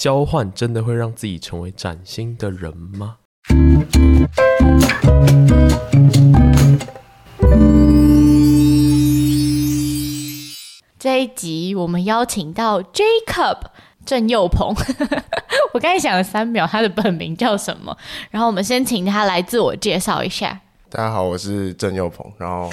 [0.00, 3.18] 交换真的会让自己成为崭新的人吗？
[10.98, 13.58] 这一集，我们邀请到 Jacob。
[14.06, 14.74] 郑佑鹏，
[15.74, 17.94] 我刚才想了三秒，他的本名叫什么？
[18.30, 20.58] 然后我们先请他来自我介绍一下。
[20.88, 22.72] 大家好，我是郑佑鹏，然后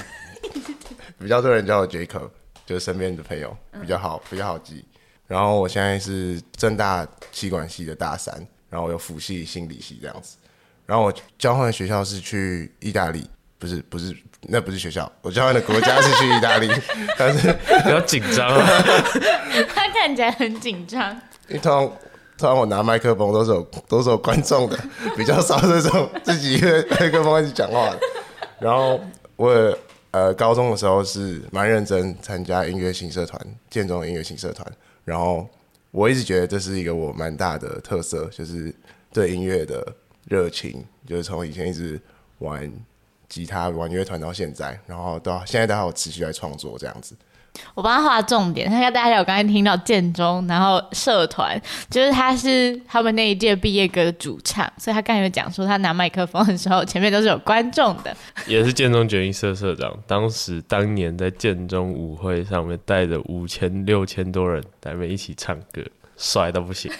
[1.20, 2.30] 比较多人叫我 Jacob，
[2.66, 4.86] 就是身边的朋友比较好，比较好记。
[5.27, 8.34] 然后我现在是正大气管系的大三，
[8.70, 10.38] 然后有辅系心理系这样子。
[10.86, 16.72] 然后我交换的学校是去意大利，不是不是，那不是学校，我交换的国家是去意大利，
[17.20, 17.52] 但是
[17.83, 18.66] 比较紧张啊。
[19.75, 21.11] 他看起来很紧张。
[21.50, 21.88] 因为通常，
[22.38, 24.80] 通常我拿麦克风都是有都是有观众的，
[25.17, 28.00] 比较少这种自己一个麦克风一直讲话的。
[28.59, 28.98] 然后
[29.36, 29.78] 我也
[30.11, 33.39] 呃高中的时候是蛮认真参加音乐性社团，
[33.70, 34.66] 建中音乐性社团。
[35.08, 35.47] 然后
[35.91, 38.75] 我一直觉得这是一个我蛮大的特色，就是
[39.14, 41.97] 对音乐的热情，就是从以前一直
[42.39, 42.69] 玩
[43.30, 47.16] 吉他、玩乐团到现在，然后到现在都还有持续在创作这样子。
[47.73, 58.16] 我帮他画重点，他跟大家有刚才听到建中，然后社团，就是他是他们那一届毕业歌的主唱，所以他刚才有讲说他拿麦克风的时候，前面都是有观众的。
[58.45, 65.81] 也是建中决议社社长，当时当年在建中舞会上面带着五千六千多人，在那边一起唱歌，
[66.17, 66.92] 帅到不行，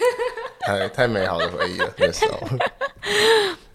[0.60, 2.40] 太太美好的回忆了那时候。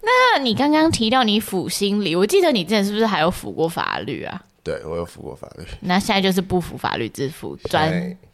[0.06, 4.42] 那你刚刚提到你辅心理，我记得你之前是不是还有辅过法律啊？
[4.64, 5.64] 对，我有服过法律。
[5.80, 7.90] 那现在就是不服法律，之服专。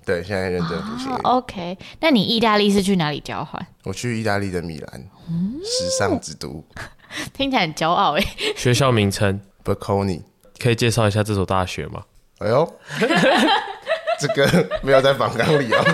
[0.07, 1.15] 对，现在认真辅心理。
[1.23, 3.67] Oh, OK，那你意大利是去哪里交换？
[3.83, 6.65] 我去意大利的米兰，嗯、时尚之都。
[7.35, 8.25] 听起来很骄傲哎。
[8.57, 10.23] 学校名称 Bocconi，
[10.61, 12.05] 可以介绍一下这所大学吗？
[12.39, 12.75] 哎呦，
[14.21, 15.85] 这个没有在访纲里哦。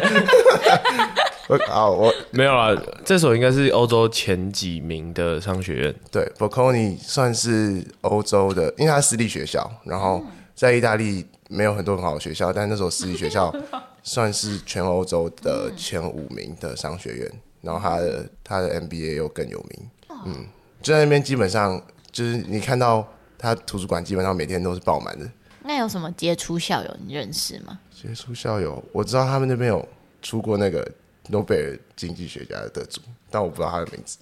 [1.68, 2.74] 好，我没有啦。
[3.04, 5.94] 这所应该是欧洲前几名的商学院。
[6.10, 9.70] 对，Bocconi 算是欧洲的，因为它私立学校。
[9.84, 10.24] 然后
[10.56, 13.54] 在意大利没有很多很好的学校，但那所私立学校
[14.02, 17.32] 算是全欧洲的前五名的商学院。
[17.62, 19.90] 然后它的它的 MBA 又更有名。
[20.24, 20.46] 嗯，
[20.82, 21.80] 就在那边基本上
[22.10, 23.06] 就是你看到
[23.38, 25.28] 它图书馆基本上每天都是爆满的。
[25.62, 27.78] 那有什么杰出校友你认识吗？
[27.92, 29.88] 杰出校友，我知道他们那边有
[30.20, 30.84] 出过那个。
[31.28, 33.00] 诺贝尔经济学家的得主，
[33.30, 34.18] 但我不知道他的名字。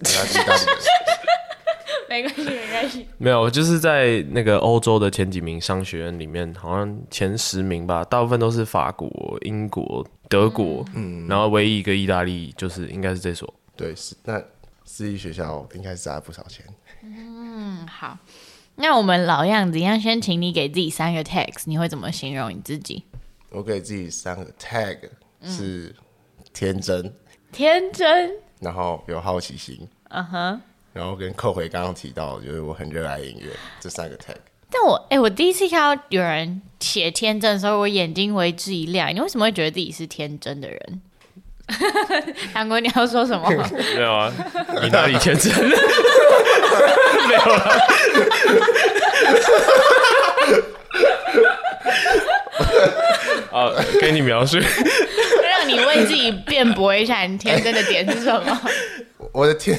[2.07, 3.07] 没关系，没关系。
[3.17, 13.51] 没有，就是在那个欧洲的前几名商学院里面，好像前十名吧，大部分都是法国、英国、德国，嗯，然后唯一一个意大利，就是应该是这所。
[13.75, 14.41] 对，是那
[14.85, 16.63] 私立学校应该是砸了不少钱。
[17.01, 18.17] 嗯，好，
[18.75, 23.03] 那我们老样子一样，先请你给自己三个 tags，你会怎么形容你自己？
[23.49, 24.99] 我给自己三个 tag
[25.43, 25.93] 是。
[26.55, 27.13] 嗯天真，
[27.51, 30.61] 天真，然后有好奇心，嗯哼，
[30.93, 33.49] 然后跟扣回刚刚提到，就是我很热爱音乐
[33.81, 34.35] 这三个 tag。
[34.71, 39.13] 但我哎、欸，我第一次看到有人写天真的时候，我眼睛为之一亮。
[39.13, 41.01] 你为什么会觉得自己是天真的人？
[42.53, 43.49] 韩国，你要说什么？
[43.95, 44.31] 没有啊，
[44.81, 45.51] 你哪里天真？
[45.67, 47.79] 没有啊。
[53.51, 54.57] 好，给你描述。
[55.67, 58.61] 你为自己辩驳一下，你天真的点是什么？
[59.31, 59.77] 我的天，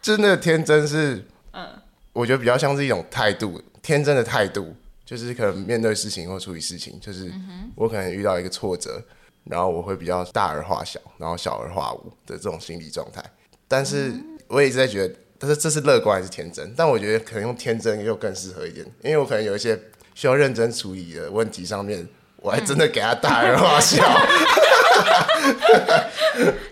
[0.00, 1.68] 真 的天真是，嗯，
[2.12, 7.30] 我觉得比较像是一种态度，天真的态度，就是可能面对事情或处理事情，就是
[7.74, 9.02] 我可能遇到一个挫折，
[9.44, 13.22] 然后我会比较大而化小，然后小而化无的这种心理状态。
[13.68, 14.12] 但是
[14.48, 16.72] 我也一直在觉得，但是这是乐观还是天真？
[16.76, 19.78] 但我觉得可能用天真又更适合一点，因为我可能有一些
[20.14, 22.08] 需要认真处理的问题上面。
[22.46, 23.96] 我还真的给他大而化小，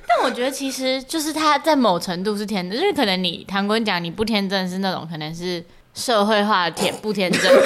[0.06, 5.61] 但我觉得其实就是他在某程度是天真，就是可能你唐坤讲你不天真是那种可能是
[5.93, 7.61] 社会化的天不天真， 但是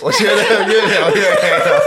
[0.00, 0.42] 我觉得
[0.72, 1.80] 越聊越黑了。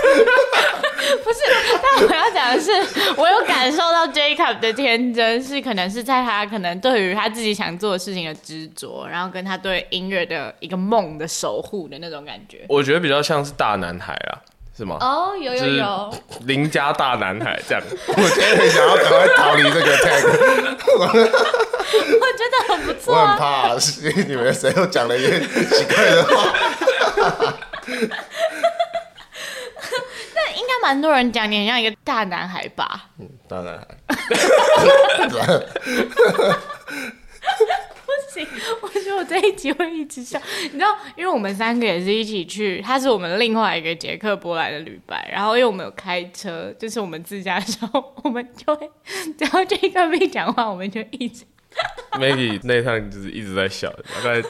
[1.24, 1.40] 不是，
[1.82, 2.72] 但我要讲的是，
[3.18, 12.64] 我有感受到 Jacob 的天真，是可能是在他可能对于他自己想做的事情的执着，然后跟他对音乐的一个梦的守护的那种感觉。
[12.70, 14.38] 我觉得比较像是大男孩啊。
[14.82, 14.98] 是吗？
[15.00, 16.12] 哦，有有有，
[16.46, 17.84] 邻家大男孩这样。
[17.86, 20.26] 我今天很想要赶快逃离这个 tag，
[20.98, 21.06] 我
[22.36, 23.22] 觉得很不错、啊。
[23.22, 26.52] 我很怕，是因为你们谁又讲了一些奇怪的话。
[30.34, 33.04] 那应该蛮多人讲你很像一个大男孩吧？
[33.20, 33.86] 嗯，大男孩。
[35.30, 37.21] 不
[38.82, 40.42] 我说我这一集会一直笑。
[40.64, 45.24] 你知道，因为我们三个也是一起去，他是我们另外一个捷克波来的旅伴。
[45.32, 48.90] 然后因为我们有开车，就是我们自驾的时候，我们就会
[49.38, 51.46] 只要这个没讲话，我们就一直。
[52.14, 54.42] Maggie 那趟就是一直在笑，大概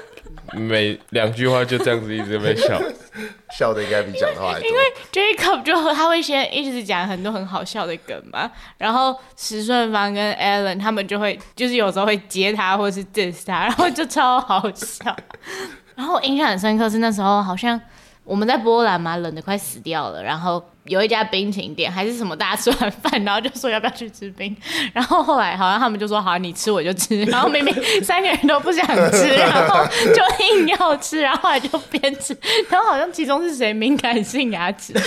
[0.54, 2.82] 每两句话就这样子一直在笑，
[3.58, 4.68] 笑的应该比讲的话还多。
[4.68, 4.82] 因为
[5.12, 15.16] Jacob 就他会先一直讲很多很好笑的梗嘛，然后石顺芳跟 Alan 他们就会就是有时候会接他或是 diss 他，然后就超好笑。
[15.96, 17.80] 然后我印象很深刻是那时候好像。
[18.24, 20.22] 我们在波兰嘛，冷的快死掉了。
[20.22, 24.56] 然后有一家冰淇淋店，还是什么，大家吃完饭，然后就说要不要去吃冰。
[24.94, 27.24] 然后后来好像他们就说好，你吃我就吃。
[27.30, 27.74] 然后明明
[28.04, 31.22] 三个人都不想吃， 然后就硬要吃。
[31.22, 32.36] 然后后来就边吃，
[32.70, 35.02] 然后好像其中是谁敏感性牙齿，就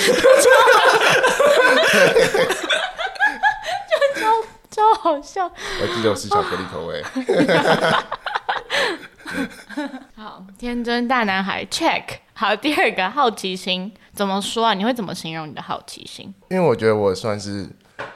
[4.20, 4.30] 超
[4.70, 5.50] 超好笑。
[5.80, 7.02] 我记得我是巧克力口味。
[10.16, 12.02] 好，天真大男孩 check。
[12.36, 14.74] 好，第二个好奇心怎么说啊？
[14.74, 16.34] 你会怎么形容你的好奇心？
[16.50, 17.64] 因为我觉得我算是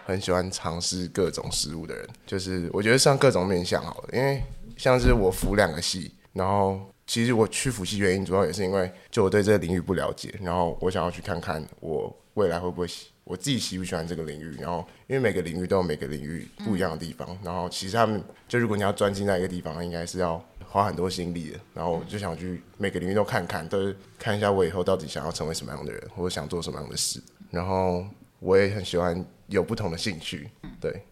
[0.04, 4.08] 很喜欢尝试各种事物的人，就是我觉得上各种面向好了。
[4.12, 4.42] 因为
[4.76, 14.56] 像是我辅两个系，然后其实我去辅系原因主要也是因为就我对这个领域不了解，然后我想要去看看我未来会不会喜我自己喜不喜欢这个领域。
[14.58, 20.44] 然后因为每个领域都有每个领域不一样的地方，然后其实他们就如果你要专精在一个地方，应该是要。
[20.70, 27.20] 花很多心力的，然后我就想去每个领域都看看，都是看一下我以后到底想要成为什么样的人，或者想做什么样的事。
[27.50, 28.04] 然后
[28.38, 30.50] 我也很喜欢有不同的兴趣，
[30.80, 31.02] 对。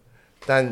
[0.45, 0.63] 但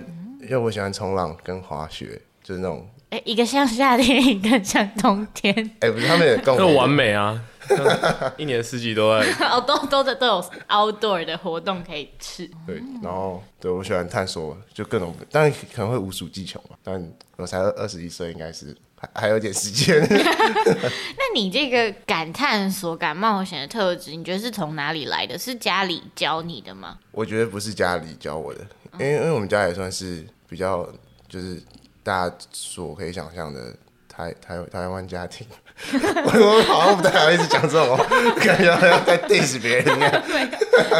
[0.42, 5.54] 因为我喜欢冲浪跟滑雪，就是那种，哎，一个像夏天，一个像冬天。
[5.80, 7.44] 哎，不是，他们也更完 美啊，
[8.38, 12.50] 一年四季都在，哦，都都在都有 outdoor 的活动可以吃。
[12.68, 17.12] 对，然后对我喜欢探索，就各种，当然可能会无所技巧嘛，但。
[17.38, 20.00] 我才二十一岁，应该是还还有点时间。
[20.08, 25.38] 那你这个敢探索、敢冒险的特质，你觉得是从哪里来的？
[25.38, 26.98] 是家里教你的吗？
[27.12, 28.62] 我觉得不是家里教我的，
[28.94, 30.90] 因为因为我们家也算是比较
[31.28, 31.62] 就是
[32.04, 33.76] 大家所可以想象的
[34.08, 35.46] 台台台湾家庭。
[35.94, 38.04] 我好像不太好意思讲这种话，
[38.40, 40.24] 感觉好像在 diss 别人一样。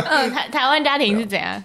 [0.10, 1.64] 嗯，台台湾家庭是怎样？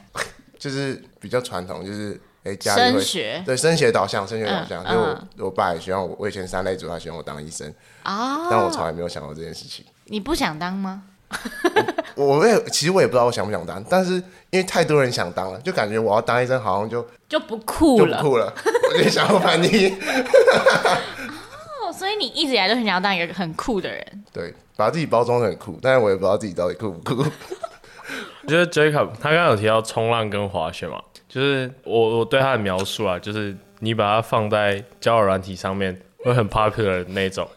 [0.58, 2.20] 就是比较传统，就是。
[2.42, 7.70] 哎，家里升学对升学导向，升学导向，就、嗯、我、嗯、我爸也希望我，我以前三类组，他希望我当医生
[8.02, 9.84] 啊，但我从来没有想过这件事情。
[10.06, 11.02] 你不想当吗？
[12.14, 14.12] 我我也其实我也不知道我想不想当，但是
[14.48, 18.50] 因为太多人想当了，就感觉我要当医生好像就就不酷了，就不酷了，
[18.90, 19.94] 我就想要叛逆。
[22.00, 27.24] 哦，所以你一直以来都很想要当一个很酷的人，对，把自己包装得很酷，但是我也不知道自己到底酷不酷。
[28.42, 31.00] 我觉得 Jacob 他刚刚有提到冲浪跟滑雪嘛。
[31.28, 37.48] 就是我我对他的描述啊，就是你把它放在交友软体上面会很 popular 的那种，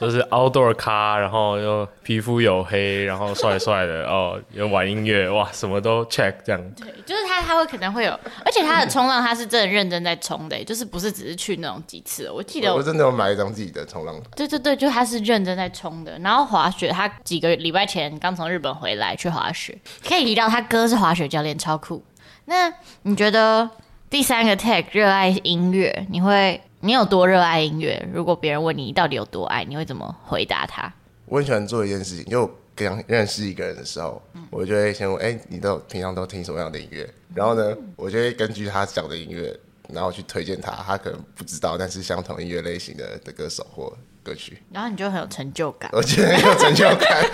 [0.00, 6.60] 就是 outdoor 咖，然后又皮肤黝黑，然后帅帅的哦，又玩音乐，哇，什么都 check 这样。
[6.72, 8.12] 对，就是他他会可能会有，
[8.44, 12.30] 而且他的冲浪他是真的认真在冲的，就是不是只是去那种几次。
[12.30, 14.24] 我记得我，我真的有买一张自己的冲浪板。
[14.36, 16.18] 对对对，就他是认真在冲的。
[16.18, 22.02] 然后滑雪，他几个礼拜前刚从日本回来去滑雪，可以提到他哥是滑雪教练，超酷。
[22.46, 22.72] 那
[23.02, 23.70] 你觉得
[24.10, 28.06] 第三个 tag 热爱音乐，你会你有多热爱音乐？
[28.12, 30.92] 如果别人问你，你到底有多爱，你会怎么回答他？
[31.24, 37.08] 我很喜欢做一件事情，就刚认识一个人的时候，嗯、我就会先问：哎、欸，你都平常都听什么样的音乐？
[37.34, 40.72] 然后呢，我就会根据他讲的音乐，然后去推荐他。
[40.72, 43.90] 他可能不知道，但是相同音乐类型的的歌手或
[44.22, 45.88] 歌曲，然后你就很有成就感。
[45.94, 47.24] 我觉得很有成就感，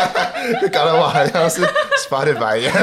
[0.62, 1.60] 就搞得我好像是
[2.08, 2.74] Spotify 一样。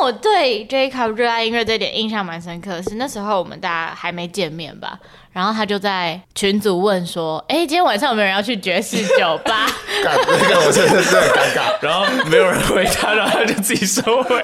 [0.00, 4.98] 但我对 Jacob 热爱音乐这点印象蛮深刻的是，那时候我们大家还没见面吧，
[5.30, 9.66] 然后他就在群组问说：“哎、欸，今天晚上有没有人要去爵士酒吧？”
[10.02, 14.36] 那个我真的是很尴尬，然后没有人回他，然后他就自己收回。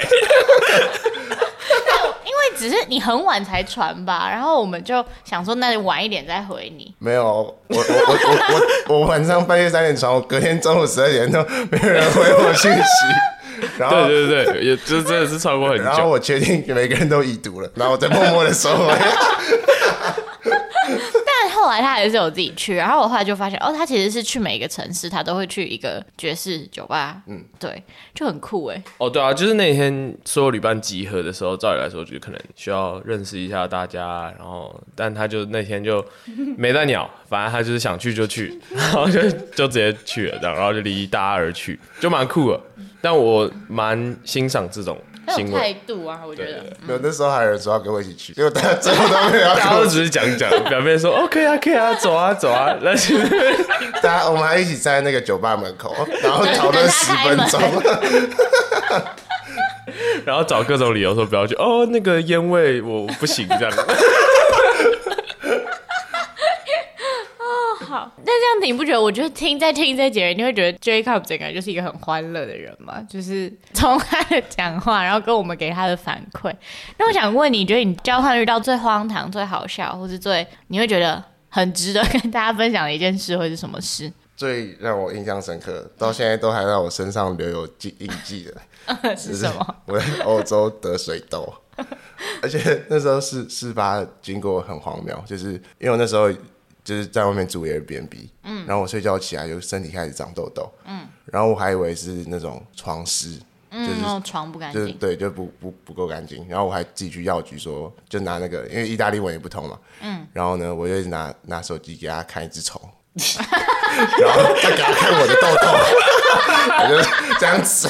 [2.22, 6.94] 因为只是你很晚才传吧，然后我们就想说，那就晚一点再回你。
[6.98, 12.80] 没有，我我我我我我晚上半夜三点传，我隔天中午十二点都没有人回我讯息。
[13.78, 15.84] 然后对对对，也就真的是超过很久。
[15.84, 18.94] 然后我确定每个人都已读了，然后我再默默的收回。
[21.52, 27.20] 后来他还是有自己去，然后我后来就发现，哦，他其实是去每个城市，他都会去一个爵士酒吧。
[27.26, 27.82] 嗯，对，
[28.14, 28.80] 就很酷哎。
[28.98, 36.04] 哦，对啊，就是那天所有旅伴集合的时候，照理来说就可能需要认识一下大家，然后，但他就那天就
[36.56, 39.20] 没在鸟，反正他就是想去就去，然后就
[39.56, 42.60] 就直接去了这样，然后就离大家而去，就蛮酷的。
[43.06, 44.98] 但我蛮欣赏这种。
[45.28, 46.60] 很有态度啊，我觉得。
[46.84, 49.46] 没有，那时候还有人说要跟我一起去，结果大家最后都没有。
[49.54, 52.76] 大家都只是讲讲，表面说 OK 啊，可以啊，走啊，走啊。
[52.82, 53.16] 但是
[54.02, 57.60] 大家我们还一起在那个酒吧门口，然后讨论十分钟，
[60.26, 61.54] 然后找各种理由说不要去。
[61.54, 63.72] 哦，那个烟味我不行，这样。
[67.88, 69.00] 那这样你不觉得？
[69.00, 73.00] 我觉得听在听这节，你会觉得 Jacob 整个人就是一个很欢乐的人吗？
[73.08, 76.52] 就是从他的讲话，然后跟我们给他的反馈。
[76.98, 84.12] 那我想问你，觉得你交换遇到最荒唐、最好笑，或是最你会觉得很值得跟大家分享的一件事，会是什么事？
[84.36, 89.76] 最让我印象深刻，到现在都还在我身上留有记印记的， 是什么？
[89.86, 91.52] 我在欧洲得水痘，
[92.42, 96.30] 而且那时候事事发经过很荒谬，就是因为我那时候。
[96.86, 103.40] 就是在外面住 Airbnb，嗯，然后我睡觉起来就身体开始长痘痘，嗯，然后我还以为是那种床湿，
[103.70, 112.80] 嗯，就是床不干净，就是对，就不不不够干净，然后我还自己去药局说，就拿那个，因为意大利文也不通嘛，嗯，然后呢，我就拿拿手机给他看一只虫，
[113.18, 115.66] 然后他给他看我的痘痘，
[116.86, 117.02] 我就
[117.40, 117.88] 这样吃，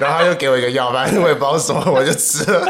[0.00, 2.66] 然后他就给我一个药，反正我也不知道什么，我就吃了。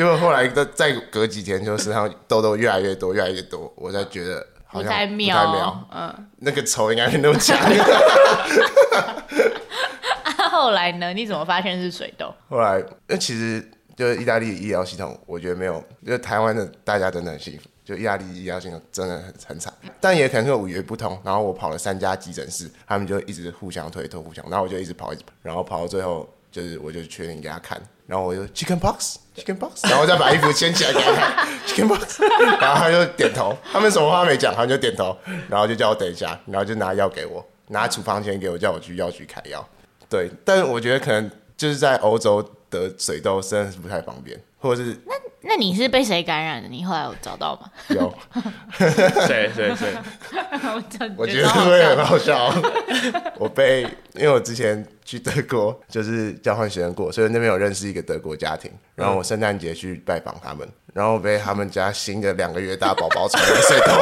[0.00, 5.86] 结果后来再再隔几天，就身上痘痘越来越多，越来越多，我才觉得好像不太妙。
[5.92, 7.54] 嗯，那个丑应该是那么强。
[10.24, 11.12] 啊， 后来呢？
[11.12, 12.34] 你怎么发现是水痘？
[12.48, 13.62] 后来，那其实
[13.94, 19.70] 就是意大利医疗系统，我觉得没有，就台湾的大家真的很幸福，就意大利医疗系统真的很很惨。
[20.00, 26.26] 但也可能是五月不同，然后我跑了三家急诊室，他们就一直互相推脱，互相，然后我就一直跑，一直跑，然后跑到最后。
[26.50, 32.22] 就是我就确定给他看，然后我就 chicken pox chicken pox，然后再把衣服掀起来给他 chicken pox，
[32.60, 35.16] 然后他就点头，他们什么话没讲，他就点头，
[35.48, 39.66] 然后就叫我等一下，然后就拿药给我，拿处方箋给我，叫我去药局开药。
[40.08, 46.68] 对，但是我觉得可能就是在欧洲得水痘真的是不太方便，或者是那那你是被谁感染的？
[46.68, 47.70] 你后来有找到吗？
[47.88, 48.12] 有，
[49.26, 49.94] 谁 谁谁？
[51.16, 52.52] 我觉得会很好笑。
[53.38, 53.82] 我被
[54.14, 54.86] 因为我之前。
[55.02, 63.92] 去德国就是交换学生过，所以那边有认识一个德国家庭，然后我圣诞节去拜访他们，然后被他们家新的两个月大宝宝传染水头。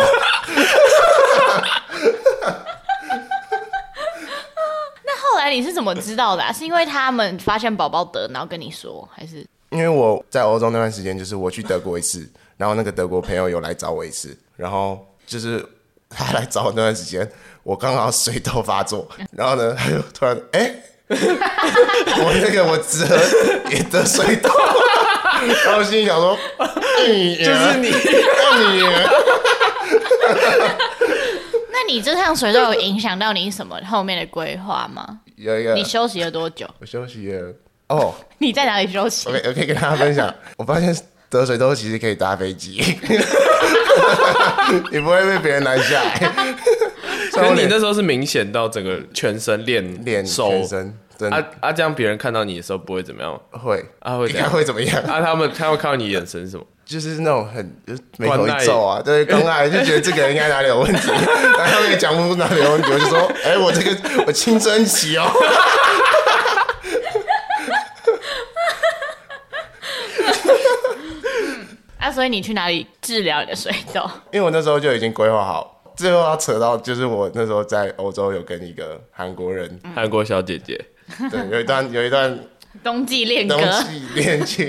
[5.02, 6.52] 那后来你是怎么知道的啊？
[6.52, 9.46] 是因为他们发现宝宝得，然后跟你说，还是？
[9.70, 15.64] 因为我在欧洲那段时间，就是我去德国一次， 然后那个德国朋友有来找我一次，然后就是
[16.08, 17.30] 他来找我那段时间，
[17.62, 20.60] 我刚好水痘发作， 然后呢，他就突然哎。
[20.60, 24.50] 欸 我那个我侄儿也得水痘，
[25.64, 28.82] 然后我心里想说，就是你，你。
[31.72, 35.20] 那你这趟水痘有影响到你什么后面的规划吗？
[35.36, 36.68] 有一个，你休息了多久？
[36.78, 37.54] 我休息了
[37.88, 38.14] 哦。
[38.38, 39.28] 你在哪里休息？
[39.28, 40.32] 我可以，我可以跟大家分享。
[40.56, 40.94] 我发现
[41.28, 42.80] 得水痘其实可以搭飞机，
[44.92, 46.54] 你不会被别人拦下来。
[47.32, 50.66] 所以你那时候是明显到整个全身练练手，全
[51.18, 51.72] 身啊啊！
[51.72, 53.38] 这样别人看到你的时候不会怎么样？
[53.50, 54.48] 会啊，会怎样？
[54.50, 54.96] 会怎么样？
[55.02, 56.64] 啊，他们他会看到你眼神是什么？
[56.86, 65.30] 就是那种很就是眉头一皱啊，对，关爱就觉得这个人应该哪里有问题，然后他们也讲不出哪里有问题，我就说，哎、欸，我这个我青春期哦。
[71.98, 74.08] 啊，所以你去哪里治疗你的水痘？
[74.32, 75.74] 因为我那时候就已经规划好。
[75.96, 80.80] 最后要扯到，就是我那时候在欧洲有跟一个韩国人，韩国小姐姐，
[81.28, 82.38] 对，有一段有一段
[82.84, 84.68] 冬季恋冬季恋情，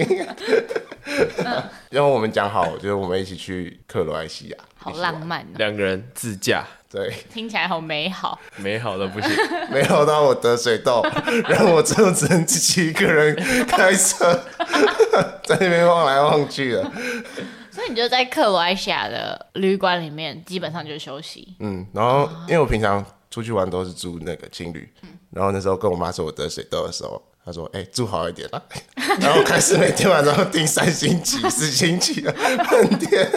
[1.91, 9.29] 因为我们讲好，就是我们一起去克罗埃西亚，好浪漫，两个人自驾，对，听起来好美好，美好的不行，
[9.69, 11.05] 美好到我得水痘，
[11.47, 13.35] 然后我最后只能自己一个人
[13.67, 14.43] 开车，
[15.45, 16.91] 在那边晃来晃去的。
[17.71, 21.55] 所以你就在克罗埃西亚的旅馆里面，基本上就是休息。
[21.59, 28.61] 嗯，然后因为我平常出去玩都是住那个青旅，嗯、然后那时候跟我妈说我得水痘的时候，她说：“哎、欸，住好一点啦。
[29.21, 33.29] ”然后开始每天晚上订三星级、四星级的饭店。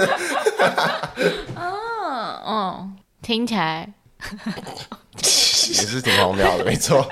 [1.54, 3.92] 哦，嗯，听起来
[5.68, 7.06] 也是挺荒谬的，没错。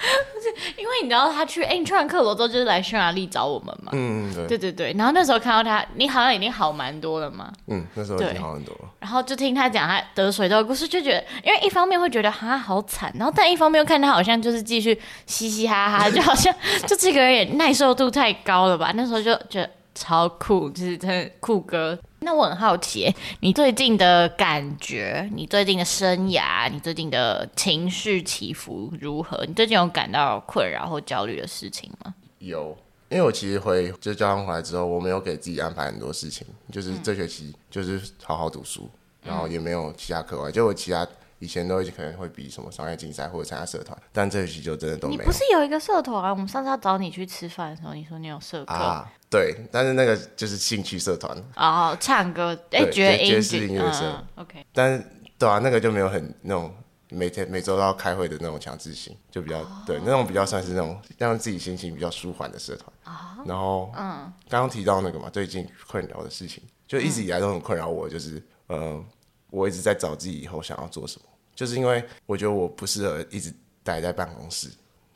[0.76, 3.90] 因为你知道他去哎，你去完克罗之后就是来匈牙利找我们嘛。
[3.92, 4.94] 嗯，对对对对。
[4.96, 7.52] 然后那时候看到他，你好像已经好蛮多了嘛。
[7.68, 8.88] 嗯，那时候已经好很多了。
[9.00, 16.54] 然后就听他讲他得水痘的故事，就觉得，因为一方面会觉得他好惨，然后但一方面又看他好像就是继续嘻嘻哈哈， 就好像
[16.86, 18.92] 就这个人也耐受度太高了吧。
[18.94, 21.98] 那时候就觉得超酷，就是真的酷哥。
[22.20, 29.44] 那我很好奇，你最近的感觉，你最近的生涯，你最近的情绪起伏如何？
[29.46, 32.14] 你最近有感到困扰或焦虑的事情吗？
[32.38, 32.76] 有，
[33.08, 38.88] 因为我其实回就交换回来之后，我没有给自己安排很多事情，就是这学期就是好好读书，
[39.24, 41.06] 然后也没有其他课外，就我其他。
[41.42, 45.20] 以前都可能会比什么商业竞赛或者参加社团，但这学期就真的都没有。
[45.22, 46.28] 你不是有一个社团啊？
[46.28, 49.10] 我们上次要找你去吃饭的时候，你说你有社课啊？
[49.30, 54.04] 对，但是那个就是兴趣社团哦，唱歌哎，爵爵士音乐社。
[54.04, 55.06] 嗯、OK，但是
[55.38, 56.74] 对啊，那个就没有很那种
[57.10, 62.92] 每天每周都要开会的那种强制性，就比较、哦、对那种比较算是那种让自己心情比较舒缓的社团。
[63.04, 69.04] 哦、然后嗯，刚刚提到那个嘛，最近困扰的事情，就一直以来都很困扰我，就是嗯、呃，
[69.50, 71.26] 我一直在找自己以后想要做什么。
[71.54, 74.68] 就是因为我觉得我不适合一直待在办公室，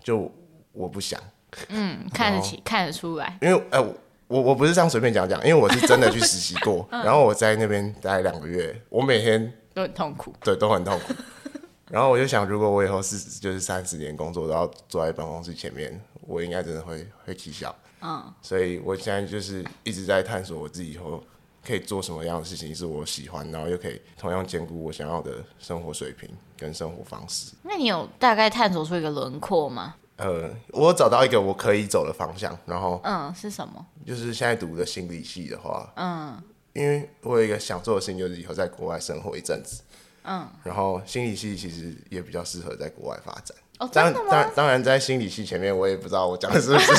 [0.04, 0.30] 就
[0.71, 1.21] 我不想。
[1.68, 3.38] 嗯，看得起，看得出来。
[3.40, 3.82] 因为呃，
[4.26, 11.14] 我我不是这样随便讲讲，因为我是真的去实习过， 然后我在那边待两个月，我每天都很痛苦，对，都很痛苦。
[11.90, 17.75] 然后我就想，如果我以后是就是三十年工作都要坐在办公室前面，我应该真的会会起笑。
[18.00, 21.23] 嗯，所以我现在就是一直在探索我自己以后。
[21.66, 27.54] 可以做什么样的事情是我喜欢，然后又可以同样兼顾我想要的生活水平跟生活方式。
[27.62, 29.94] 那你有大概探索出一个轮廓吗？
[30.16, 33.85] 呃，我找到一个我可以走的方向，然后嗯，是什么？
[34.06, 36.40] 就是现在读的心理系的话，嗯，
[36.73, 39.83] 因为我有一个想做的事情，就是以后在国外生活一阵子，
[40.23, 43.56] 嗯，然后心理系其实也比较适合在国外发展。
[43.80, 43.90] 哦？
[43.92, 46.92] 当然，当然，在心理系前面，我也不知道我讲的是不是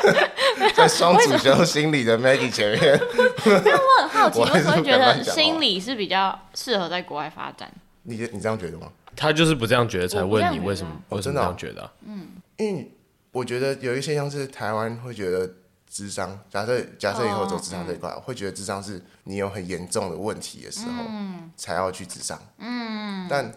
[0.74, 2.98] 在双主修心理的 Maggie 前面。
[3.44, 7.70] 我很好奇， 为什么会觉得心理是比较适合在国外发展？
[8.04, 8.90] 你你这样觉得吗？
[9.18, 10.92] 他就是不这样觉得，才问你为什么？
[11.08, 11.92] 我真的这样觉得、啊。
[12.06, 12.90] 嗯，因为
[13.32, 15.50] 我觉得有一些像是台湾会觉得
[15.90, 22.40] 智商，假设假设以后走智商这一块，哦、会觉得智商是你有很严重的问题的时候、嗯、才要去智商。
[22.58, 23.52] 嗯，但。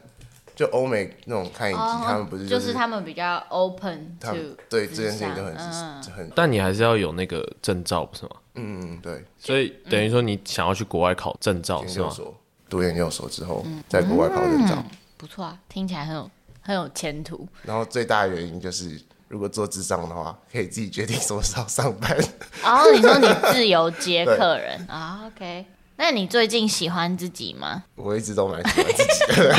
[0.54, 6.30] 就欧美那种看影集，他们不是就是他们比较 open，他们对这件事情都很很。
[6.36, 8.32] 但你还是要有那个证照，不是吗？
[8.56, 9.24] 嗯嗯，对。
[9.40, 12.14] 所以等于说你想要去国外考证照是吗？
[12.70, 14.84] 读研究所之后，在国外考证照，
[15.22, 16.28] 不错啊，听起来很有
[16.64, 17.48] 很有前途。
[17.62, 22.18] 然后最大的原因就是，如果做智障的话，可以自己决定什么时候上班。
[22.64, 25.64] 哦，你说你自由接 客人啊？OK。
[25.98, 27.84] 那你最近喜欢自己吗？
[27.94, 29.50] 我一直都蛮喜欢自己的，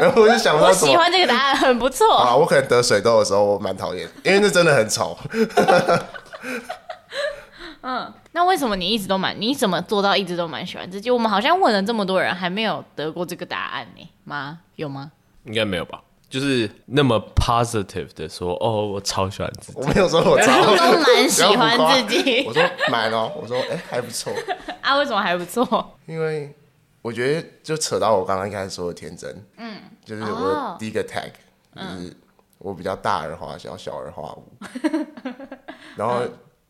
[0.00, 2.36] 然 后我就想说，我喜欢这个答案很不错啊。
[2.36, 5.18] 我可能得水痘的时候，我蛮讨厌，因为那真的很丑。
[7.82, 9.34] 嗯，那为什么你一直都蛮？
[9.40, 11.10] 你怎么做到一直都蛮喜欢自己？
[11.10, 14.06] 我们好像问了这么多人，还没有得过这个答案呢？
[14.24, 14.60] 吗？
[14.74, 15.10] 有吗？
[15.44, 16.02] 应该没有吧。
[16.28, 19.78] 就是那么 positive 的说，哦，我超喜欢自己。
[19.80, 22.44] 我没有说我超，都蛮喜欢自己。
[22.46, 24.30] 我说蛮哦，我说哎、欸、还不错。
[24.82, 25.96] 啊，为什么还不错？
[26.04, 26.54] 因为
[27.00, 29.34] 我觉得就扯到我刚刚一开始说的天真。
[29.56, 29.80] 嗯。
[30.04, 31.30] 就是我第一个 tag，、
[31.74, 32.14] 哦、就是
[32.58, 34.52] 我比较大而化小，小而化无。
[34.82, 35.06] 嗯、
[35.96, 36.20] 然后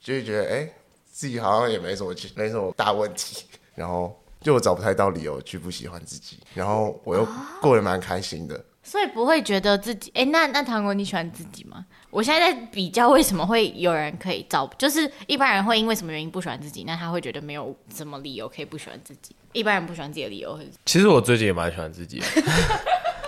[0.00, 0.74] 就会觉得哎、欸，
[1.16, 3.46] 自己好像也没什么没什么大问题。
[3.74, 7.26] 然后就我找不太到理由去不喜欢自己，然后我又
[7.62, 8.54] 过得蛮开心的。
[8.54, 11.84] 哦所以不会觉得自己哎、欸，那那糖果你喜欢自己吗？
[12.08, 19.34] 我现在在比较为什么会有人可以找，就是一般人会因为什么原因不喜欢自己，那他会觉得没有什么理由可以不喜欢自己。
[19.52, 22.26] 一般人不喜欢自己的理由是，其实我最近也蛮喜欢自己的，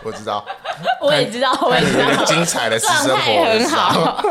[0.05, 0.46] 我知道，
[1.03, 4.22] 我也知道，我也知道，精彩的私生活很好。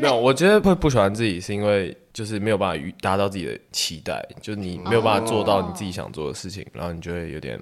[0.00, 7.60] 没有，我觉得会不喜欢自己是因为就是没有办法达到自己的期待，就是你没有办法做到你自己想做的事情，然后你就会有点。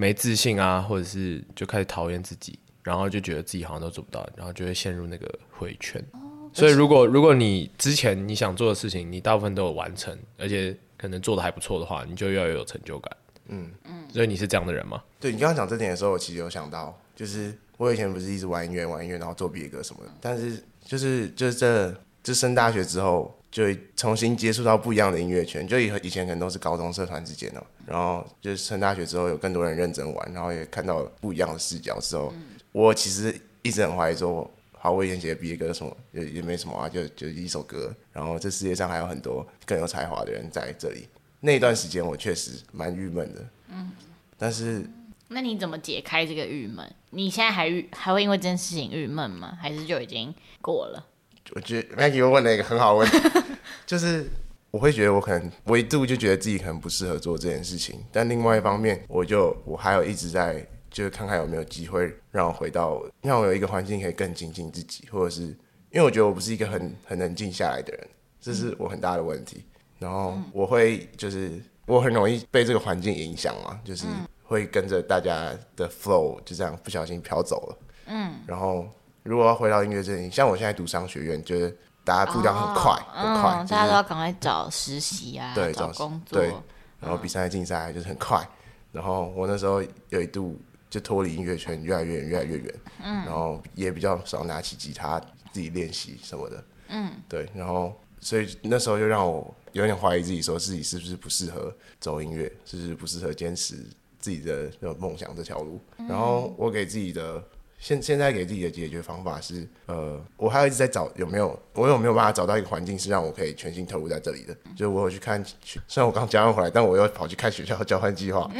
[0.00, 6.00] 没自信啊，或者是就开始讨厌自己，然后就觉得自己好像都做不到，然后就会陷入那个回圈。
[6.12, 6.20] 哦、
[6.52, 13.16] 所以如果如果你之前你想做的事情，你大部分都有完成，而且可能做的还不错的话，你就要有成就感。
[13.48, 14.06] 嗯嗯。
[14.12, 15.02] 所以你是这样的人吗？
[15.18, 23.34] 对，你刚刚讲这点的时候，我其实有想到，就是我以前不是一直玩音乐玩音乐，然后做毕业歌什么的，但是就是就是这就升大学之后。
[23.50, 23.64] 就
[23.96, 32.30] 重新接触到不一样的音乐圈，就以以前可能都是高中社团之间的，然后就是升大学之后有更多人认真玩，然后也看到不一样的视角之后，
[32.72, 41.08] 我其实一直很怀疑说，好，我以前写的毕业歌什么也也没什么啊，就就一首歌，然后这世界上还有很多更有才华的人在这里。
[41.40, 43.90] 那段时间我确实蛮郁闷的，嗯，
[44.36, 44.84] 但是
[45.28, 46.90] 那你怎么解开这个郁闷？
[47.10, 49.56] 你现在还郁还会因为这件事情郁闷吗？
[49.60, 51.06] 还是就已经过了？
[51.54, 53.18] 我觉得 Maggie 问了一个很好的问题，
[53.86, 54.26] 就是
[54.70, 68.08] 我会觉得我可能我一度就觉得自己可能不适合做这件事情，但另外一方面，我就我还有一直在就是看看有没有机会让我回到让我有一个环境可以更精进自己，或者是因为我觉得我不是一个很很能静下来的人，
[68.40, 69.64] 这是我很大的问题。
[69.98, 74.06] 然后我会就是我很容易被这个环境影响嘛，就是
[74.48, 77.78] 会跟着大家的 flow 就这样不小心飘走了。
[78.06, 78.84] 嗯，然后。
[79.24, 86.50] 如果要回到音乐这里，像我现在读商学院，就是大家步调很快，哦、很快，嗯就是、大家都要赶快找实习啊，对，找工作，对，
[86.98, 88.38] 然后比赛竞赛就是很快。
[88.38, 88.48] 嗯、
[88.92, 90.58] 然后我那时候有一度
[90.88, 95.20] 就脱离音乐圈越来越远，越来越远，嗯，然后也比较少拿起吉他
[95.52, 103.84] 自己练习什么的，嗯，对，然后所以那时候就让我有点怀疑自己，说自己是不是不适合走音乐，是不是不适合坚持
[104.28, 105.80] 自己的那种梦想这条路。
[105.96, 107.42] 嗯、然后我给自己的。
[107.80, 114.56] 现现在给自己的解决方法是，呃，我还一直在找有没有，我有没有办法找到一个环境是让我可以全心投入在这里的。
[114.76, 115.40] 就我有去看，
[115.86, 118.50] 虽然我刚交换回来，但我又跑去看学校交换计划，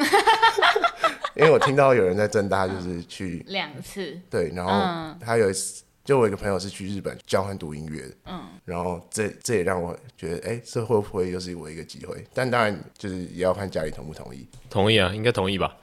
[1.35, 12.25] 因为我听到有人在正大就是去两次，对，然后他有一次，就我一个朋友是去日本交换读音乐的，嗯，然后这这也让我觉得，哎、欸，这会不会又是我一个机会？
[12.33, 14.49] 但当然就是也要看家里同不同意。
[14.71, 15.77] 同意啊，应该同意吧？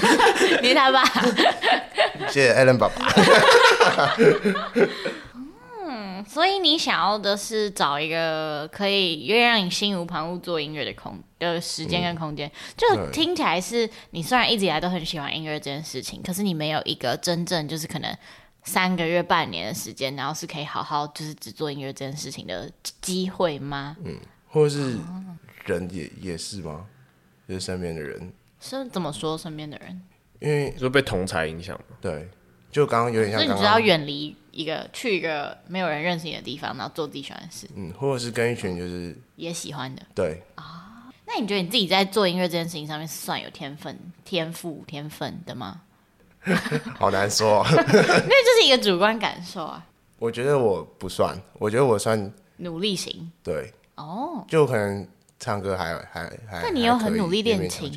[0.62, 1.04] 你他爸。
[2.30, 4.16] 谢谢 Allen 爸爸。
[5.86, 12.48] 嗯，所以你想要的是找一个可以越让你心无旁骛做音乐的空的时间跟空间。
[12.48, 18.16] 嗯、就听起来是你虽然一直以来都很喜欢音乐这件事情，可是你没有一个真正就是可能
[18.68, 23.96] 三个月、半年的时间，然后是可以好好就是只做音乐这件事情的机会吗？
[24.04, 24.14] 嗯，
[24.46, 24.98] 或者是
[25.64, 26.86] 人也也是吗？
[27.48, 29.38] 就是身边的人是怎么说？
[29.38, 30.02] 身边的人？
[30.40, 32.28] 因为就被同才影响嘛，对，
[32.70, 41.10] 就刚刚有点像所以你只要远离一个，去一个没有人认识你的地方，然后做自己喜欢的事，嗯，或者是跟一群就是也喜欢的，对啊。
[41.26, 45.82] 那你觉得你自己在做音乐这件事情上面是算有天分、天赋、天分的吗？
[46.98, 49.84] 好难说， 因为这是一个主观感受啊。
[50.18, 55.06] 我觉得我不算，我觉得我算努力型，对，哦，就可能
[55.38, 57.92] 唱歌还还还，那你有很努力练琴、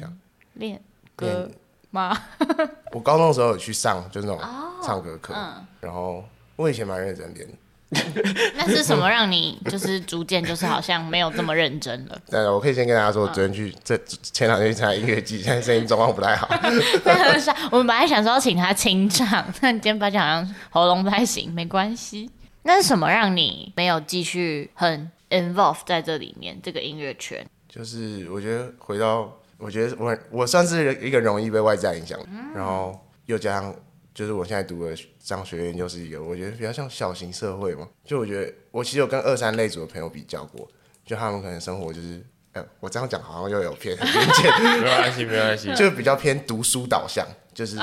[0.53, 0.81] 练
[1.15, 1.49] 歌？
[1.91, 2.17] 吗？
[2.93, 4.41] 我高中的时候有去上，就是那种
[4.81, 6.23] 唱歌课，oh, 嗯、然后
[6.55, 7.47] 我以前蛮认真练。
[8.55, 12.17] 那是什么让你就是逐渐就是好像没有这么认真了？
[12.31, 16.47] 对，我可以先跟大家说，我昨天去这前两天去参加音乐季，现在声音状况不太好。
[17.71, 22.29] 我们本来想说要请他清唱，但今天发现好像喉咙不太行，没关系。
[22.63, 27.45] 那是什么让你没有继续很 involve 在这里面这个音乐圈？
[27.67, 29.37] 就是我觉得回到。
[29.63, 33.75] 我觉得我我算是一个容易被外在影响，嗯、然后又加上
[34.13, 37.87] 就是我现在读的商学院，就是一个我觉得比较像小型社会嘛。
[38.03, 40.67] 就我觉得我其实有跟二三类组的朋友比较过，
[41.05, 47.77] 就他们可能生活就是，哎、欸，我这样讲好像又有偏很偏见，没关系没关系，就比较偏读书导向，就是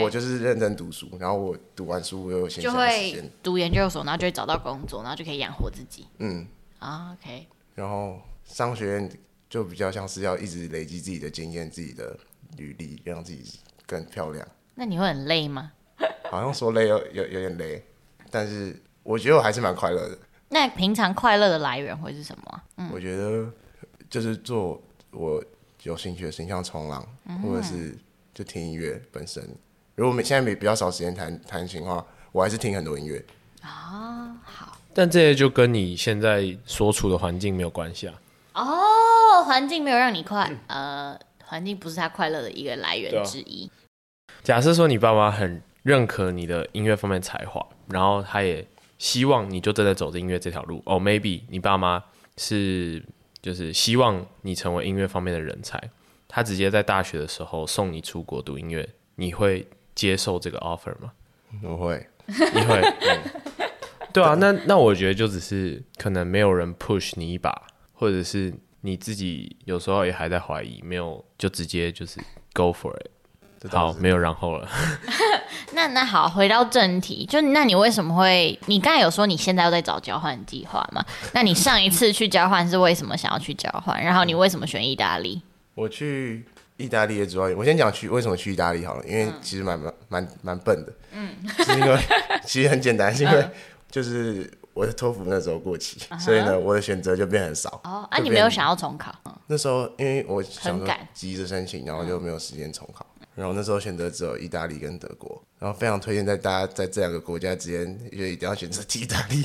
[0.00, 6.06] 我就是认真读书，然后我读完书我又有闲暇时间，就会读研究所，然后就会找到工作，然后就可以养活自己。
[6.18, 6.46] 嗯
[6.78, 7.46] 啊、oh，OK。
[7.74, 9.10] 然后商学院。
[9.46, 12.18] 就比较像是要一直累积自己的经验、自己的
[12.56, 14.44] 履历，让自己更漂亮。
[14.74, 15.72] 那你会很累吗？
[16.30, 17.84] 好像说累有有有点累，
[18.30, 20.18] 但是我觉得我还是蛮快乐的。
[20.48, 22.62] 那平常快乐的来源会是什么？
[22.76, 23.46] 嗯，我觉得
[24.10, 25.42] 就是做我
[25.82, 27.96] 有兴趣的事情，像冲浪，嗯、或者是
[28.32, 29.42] 就听音乐本身。
[29.94, 33.24] 如果我们现在比比较少时间弹弹琴的话，我还是听很多音乐。
[33.62, 34.78] 啊、哦，好。
[34.92, 38.14] 但这些就跟你现在所处的环境没有关系啊。
[38.54, 43.70] 哦，环境没有让你快，呃，环境不是他快乐的一个来源之一。
[44.44, 48.64] 假设说你爸妈很认可你的音乐方面才华，然后他也
[48.98, 50.82] 希望你就真的走着音乐这条路。
[50.84, 52.04] 哦，maybe 你爸妈
[52.36, 53.02] 是
[53.40, 55.82] 就是希望你成为音乐方面的人才，
[56.28, 61.12] 他直接在大学的时候送你出国读音乐，你会接受这个 offer 吗？
[61.62, 62.80] 我会，你会？
[63.00, 63.40] 嗯、
[64.12, 67.50] 对啊，那那我觉得就只是可能没有人 push 你一把。
[67.96, 68.52] 或者是
[68.82, 72.20] 你自己有时候也还在怀疑，没有就直接就是
[72.52, 73.10] go for it。
[73.70, 74.68] 好，没有然后了。
[75.72, 78.58] 那那好，回到正题，就那你为什么会？
[78.66, 81.04] 你刚才有说你现在又在找交换计划吗？
[81.32, 84.02] 那你上一次去交换是为什么想要去交换？
[84.02, 85.42] 然后你为什么选意大利？
[85.74, 86.44] 我去
[86.76, 90.92] 意大利的主要，我先讲去为什么去意大利好了，因为其实蛮蛮蛮蛮笨的。
[91.12, 91.30] 嗯，
[91.64, 91.98] 是因为
[92.46, 93.48] 其实很简单，是因为
[93.90, 94.50] 就是。
[94.74, 96.20] 我的托福那时候过期，uh huh.
[96.20, 97.80] 所以呢，我的选择就变很少。
[97.84, 99.14] 哦，啊，你没有想要重考？
[99.46, 103.06] 那时候因为我想说急着申请，然后就没有时间重考。
[103.34, 109.44] 然后那时候选择只有意大利跟德国，然后非常推荐在大家在这两个国家之间，就一定要选择意大利。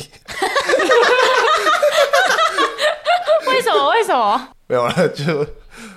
[3.48, 3.90] 为什么？
[3.90, 4.50] 为什么？
[4.68, 5.46] 没有了，就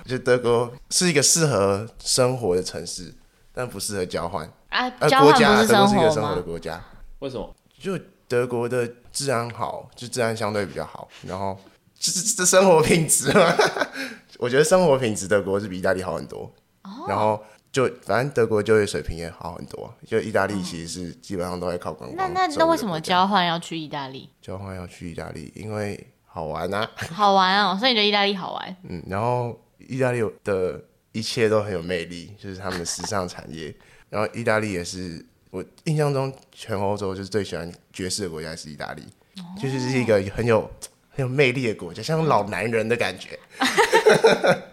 [0.05, 3.13] 就德国是一个适合生活的城市，
[3.53, 4.91] 但不适合交换啊。
[4.99, 6.83] 呃，交换国家，不是德国是一个生生活活的国家。
[7.19, 7.55] 为什么？
[7.79, 11.55] 就德国的治安好，就治安相对比较好，然后
[11.99, 13.53] 这这这生活品质嘛，
[14.39, 16.51] 我觉得生活品质德国是比意大利好很多。
[16.85, 17.09] Oh.
[17.09, 17.41] 然后
[17.73, 22.31] 就反正德国就业水平也好很多，就意大利其实是基本上都在靠观光。
[22.33, 24.29] 那那那为什么交换要去意大利？
[24.39, 26.87] 交换要去意大利，因为好玩啊。
[26.95, 28.77] 好玩哦，所以你觉得意大利好玩？
[28.87, 30.79] 嗯，然后意大利的
[31.13, 33.75] 一切都很有魅力，就是他们的时尚产业。
[34.11, 39.01] 然后意大利也是我印象中全欧洲就是最喜欢爵士的国家是意大利
[39.37, 39.63] ，oh.
[39.63, 40.69] 就是是一个很有
[41.09, 43.39] 很有魅力的国家，像老男人的感觉。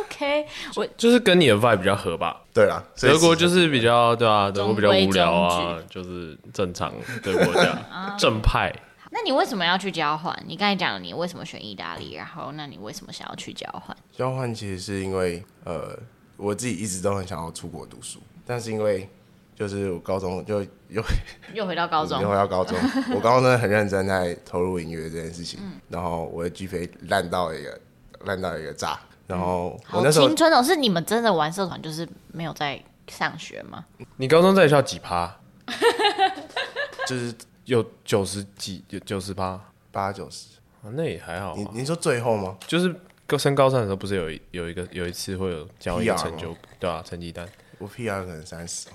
[0.00, 2.42] OK，我就是跟你的 vibe 比较合吧。
[2.52, 7.78] 对啦，德国就是比较对啊，德国比较无聊啊，就是正常的国家，
[8.18, 8.72] 正派。
[9.10, 10.36] 那你为什么要去交换？
[10.46, 13.96] 你刚才讲了你为什么选意大利，然后那你为什么想要去交换？
[14.10, 15.96] 交换其实是因为呃，
[16.36, 19.08] 我自己一直都很想要出国读书，但是因为
[19.54, 21.00] 就是我高中就又
[21.54, 22.76] 又回到高中，又回到高中，
[23.14, 27.80] 我高中真的很认真在投入音乐这件事情，嗯、然后我的 GPA 烂到一个
[28.24, 28.98] 烂到一个炸。
[29.26, 33.84] 然后我那时候青春哦，是你们真的玩社团，就是没有在上学吗？
[34.16, 35.34] 你高中在学校几趴？
[37.06, 37.34] 就是
[37.64, 39.58] 有九十几，有九十趴，
[39.90, 40.48] 八九十，
[40.82, 41.54] 那也还好。
[41.56, 42.56] 你你说最后吗？
[42.66, 42.94] 就是
[43.26, 47.48] 高升高三的时候，不是有有一个有一次会有交易成就，对啊，成绩单。
[47.78, 48.92] 我 PR 可能三十哦。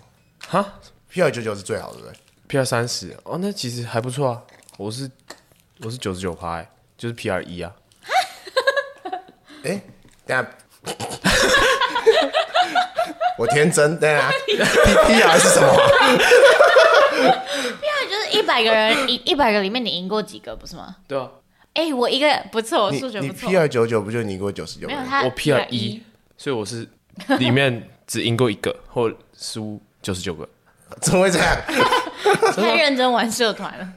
[0.48, 0.74] 哈
[1.12, 2.08] ，PR 九九是最好的，对不
[2.48, 4.44] 对？PR 三十哦，那其实还不错啊。
[4.78, 5.10] 我是
[5.82, 6.63] 我是九十九趴，
[6.98, 7.76] 就是 PR 一啊。
[9.65, 9.82] 哎。
[10.30, 10.46] 等下，
[13.36, 14.32] 我天真，等下
[15.08, 15.68] ，P R 是什么
[17.82, 20.98] ？P R 就是一百个人，一一百个里面你赢过几个，不是吗？
[21.08, 21.28] 对啊。
[21.74, 23.50] 哎、欸，我一个不错，我数学不错。
[23.50, 24.86] P R 九九不就赢过九十九？
[24.86, 26.04] 没有他，我 P R 一，
[26.38, 26.88] 所以我是
[27.39, 30.48] 里面只赢过一个，或输九十九个。
[31.02, 31.58] 怎么会这样？
[32.56, 33.89] 太认真玩社团了。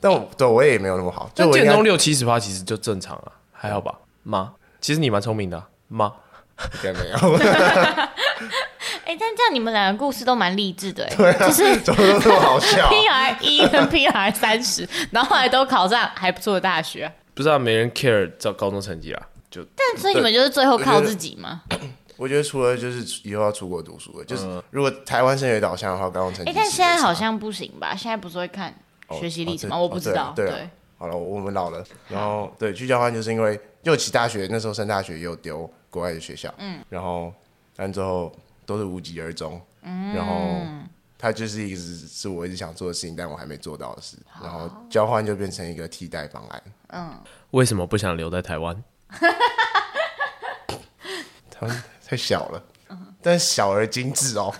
[0.00, 3.98] 但我对我也没有那么好，就建中六七十趴，其实就正常了，还好吧？
[4.22, 5.68] 妈，其实你蛮聪明的、啊。
[5.94, 6.12] 吗？
[6.74, 7.16] 应该没有。
[9.04, 12.88] 哎、欸，但这样你们两个故事都蛮励志的，对啊，就是怎么都这么好笑。
[12.88, 17.10] PR 一跟 PR 三十， 然后后来都考上还不错的大学。
[17.34, 19.64] 不知道、啊、没人 care 这高中成绩啊，就。
[19.76, 21.62] 但所以你们就是最后靠自己吗？
[22.16, 26.50] 我觉，得除了就是以后要出国读书的，就是如果台湾升学导向的话，高中成绩。
[26.50, 27.94] 哎、欸，但现在好像不行吧？
[27.96, 28.72] 现在不是会看
[29.10, 29.76] 学习历程吗？
[29.76, 30.32] 哦哦、我不知道。
[30.36, 35.68] 对，对，好了，我们老了，然后对去交换就是因为又其大学那时候升大学也有丢。
[35.94, 37.32] 国外的学校，嗯，然后，
[37.76, 38.32] 但之后
[38.66, 40.60] 都是无疾而终，嗯，然后
[41.16, 47.16] 他就是一直是我一直想做的事情，但我还没做到的事，然后交换就变成一个替代方案，嗯，
[47.52, 48.82] 为什么不想留在台湾？
[51.48, 52.60] 台湾太小了，
[53.22, 54.52] 但小而精致哦，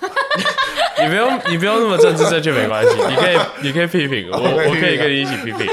[1.02, 5.66] 你不用你不用那么政治正确没关系， 你可以你可以批评我，我可以跟你一起批评，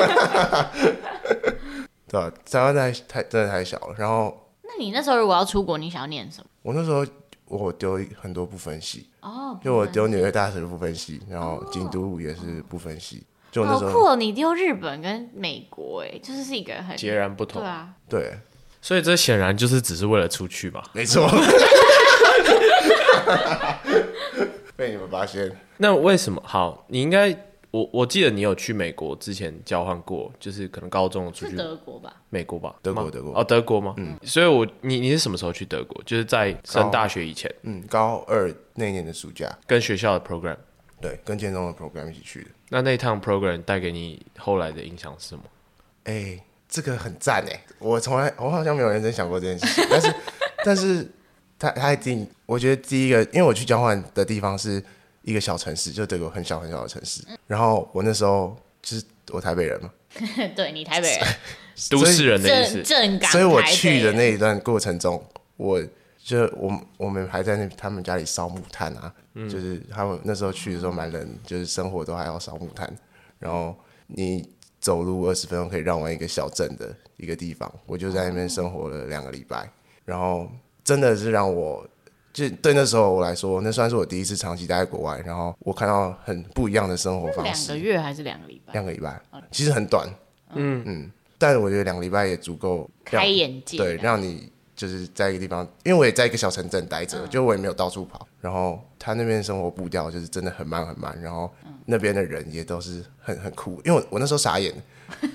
[2.08, 2.32] 对吧？
[2.50, 4.36] 台湾太太真的太小了，然后。
[4.82, 6.48] 那你那时候如果要出国，你想要念什么？
[6.64, 7.06] 我那时候
[7.46, 13.24] 我丢很多不分系哦，就我丢纽约大学的不分系，然后京都也是不分系。
[13.52, 14.16] 就那时候好酷哦！
[14.16, 17.62] 你丢日本跟美国，哎，就是是一个很截然不同。
[17.62, 18.34] 对啊，对，
[18.82, 20.84] 所以这显然就是只是为了出去吧？
[20.94, 21.30] 没错。
[24.76, 25.56] 被你们发现。
[25.78, 26.42] 那为什么？
[26.44, 27.38] 好，你应该。
[27.72, 33.94] 我我记得你有去美国之前交换过，就是可能高中出去德国吧，美国吧，德国德国哦德国吗？
[33.98, 36.04] 嗯，所以我你你是什么时候去德国？
[36.04, 40.58] 就是在升大学以前，嗯，高二那年的暑假，跟学校的 program，
[41.00, 42.50] 对，跟建中的 program 一起去的。
[42.68, 45.44] 那那一趟 program 带给你后来的印象是什么？
[46.04, 50.16] 哎、欸，这个很赞哎，我从来我好像没有认真想过这件事情，但是
[50.66, 51.10] 但是
[51.58, 54.84] 他他一定，我觉得第一个，因为我去交换的地方是。
[55.24, 57.24] 一个小城市，就德国很小很小的城市。
[57.48, 59.92] 然后我那时候就是我台北人嘛，
[60.56, 61.28] 对你台北人，
[61.90, 62.84] 都市人的意思。
[63.32, 65.24] 所以我去的那一段过程中，
[65.58, 65.82] 我
[66.24, 72.92] 就我我们还在那他们家里烧木炭啊，嗯、就是他们那时候去的时候蛮冷，就是生活都还要烧木炭。
[73.38, 73.76] 然后
[74.08, 79.70] 你走路二十分钟可以绕完一个小镇的一个地方，我就在那边生活了两个礼拜。
[80.04, 80.52] 然后
[80.84, 81.88] 真的是让我。
[82.34, 87.74] 就对那时候我来说，那算是我第一次长期待在国外，然后我看到很不一样的生活方式。
[87.74, 88.74] 两个月还是两个礼拜？
[88.74, 90.08] 两个礼拜，其实很短。
[90.54, 98.28] 嗯嗯，但是我觉得两个礼拜也足够开眼界，对，让你就是在一个地方，因为我也在一个小城镇待着，嗯、就我也没有到处跑。
[98.40, 101.50] 然后他那边生活步调就是真的很慢很慢，然后
[101.86, 103.82] 那边的人也都是很很酷。
[103.86, 104.74] 因为我，我那时候傻眼，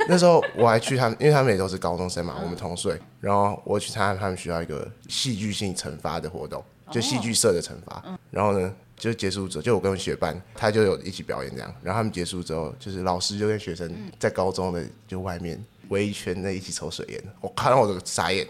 [0.09, 2.99] 那时候我还去他们，因为他们也都是高中生嘛，我们同岁。
[3.21, 8.03] 然后我去参加他们学校一个戏剧性惩罚的活动，就戏剧社的惩罚。
[8.31, 11.75] 然后呢，就结束之后，就我跟学班他就有一起表演这样。
[11.83, 17.22] 然后他们结束之后，就是老师就跟学生在高中的就外面围一圈在一起抽水烟。
[17.40, 18.46] 我看到我都傻眼。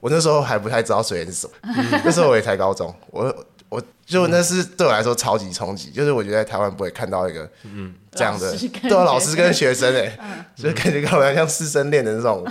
[0.00, 7.94] 我那时候还不太知道水烟是什么，嗯、 那时候我也才高中，我我就那是对我来说超级冲击，就是我觉得在台湾不会看到一个嗯。
[8.16, 12.44] 这样的，对老师跟学生哎、欸，嗯、就感觉好像像师生恋的那种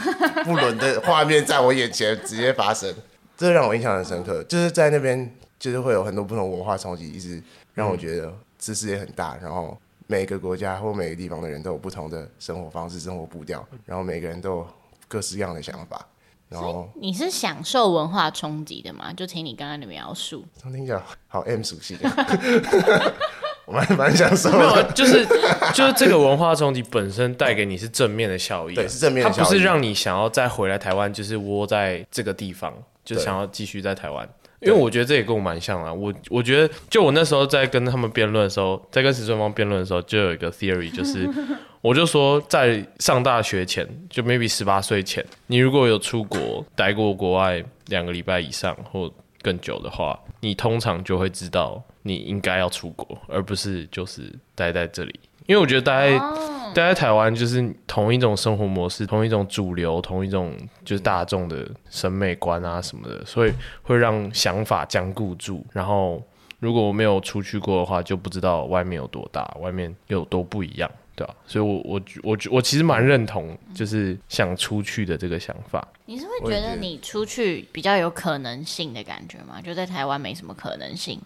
[0.44, 2.94] 不伦的画面在我眼前直接发生，
[3.38, 4.44] 这让我印象很深刻。
[4.44, 7.42] 就是在那边，就是会有很多不同文化冲击，一直
[7.74, 14.68] 让我觉得知识也很大，然后每个国家或每个地方的人都有不同的生活方式、生活步调，然后每个人都有
[15.08, 16.06] 各式各样的想法。
[16.50, 19.12] 然后你是享受文化冲击的吗？
[19.12, 21.98] 就听你刚刚的描述，听起来好 M 属性，
[23.66, 24.60] 我蛮蛮享受的。
[24.60, 25.26] 没有，就是
[25.74, 29.44] 就是这个文化冲击本身带给你是正面的效益，对，是正面的效益。
[29.44, 32.72] 它不是让你想要再回来台湾，就是窝在这个地方，
[33.04, 34.28] 就想要继续在台湾。
[34.62, 35.94] 因为我觉得这也跟我蛮像啊。
[35.94, 41.30] 我我觉得，就我那时候在跟他们辩论的时候，在跟石春芳辩论的时候，就有一个 theory，就是。
[41.84, 49.12] 我就说，在上大学前，就 maybe 十八岁前，你如果有出国待过国外两个礼拜以上或
[49.42, 55.20] 更久的话，你通常就会知道你应该要出国，而不是就是待在这里。
[55.46, 56.74] 因为我觉得待在、oh.
[56.74, 65.66] 待在台湾就是同一种生活模式，同一种主流，同一种就是大众的审美观啊什么的，所以会让想法僵固住。
[65.72, 66.22] 然后
[66.60, 70.90] 如果我没有出去过的话，就不知道外面有多大，外面有多不一样。
[71.16, 75.88] 对啊，所以我，我我我我其实蛮认同，就是想出去的这个想法。
[76.06, 79.62] 你是会觉得你出去比较有可能性的感觉吗？
[79.62, 81.22] 就在台湾没什么可能性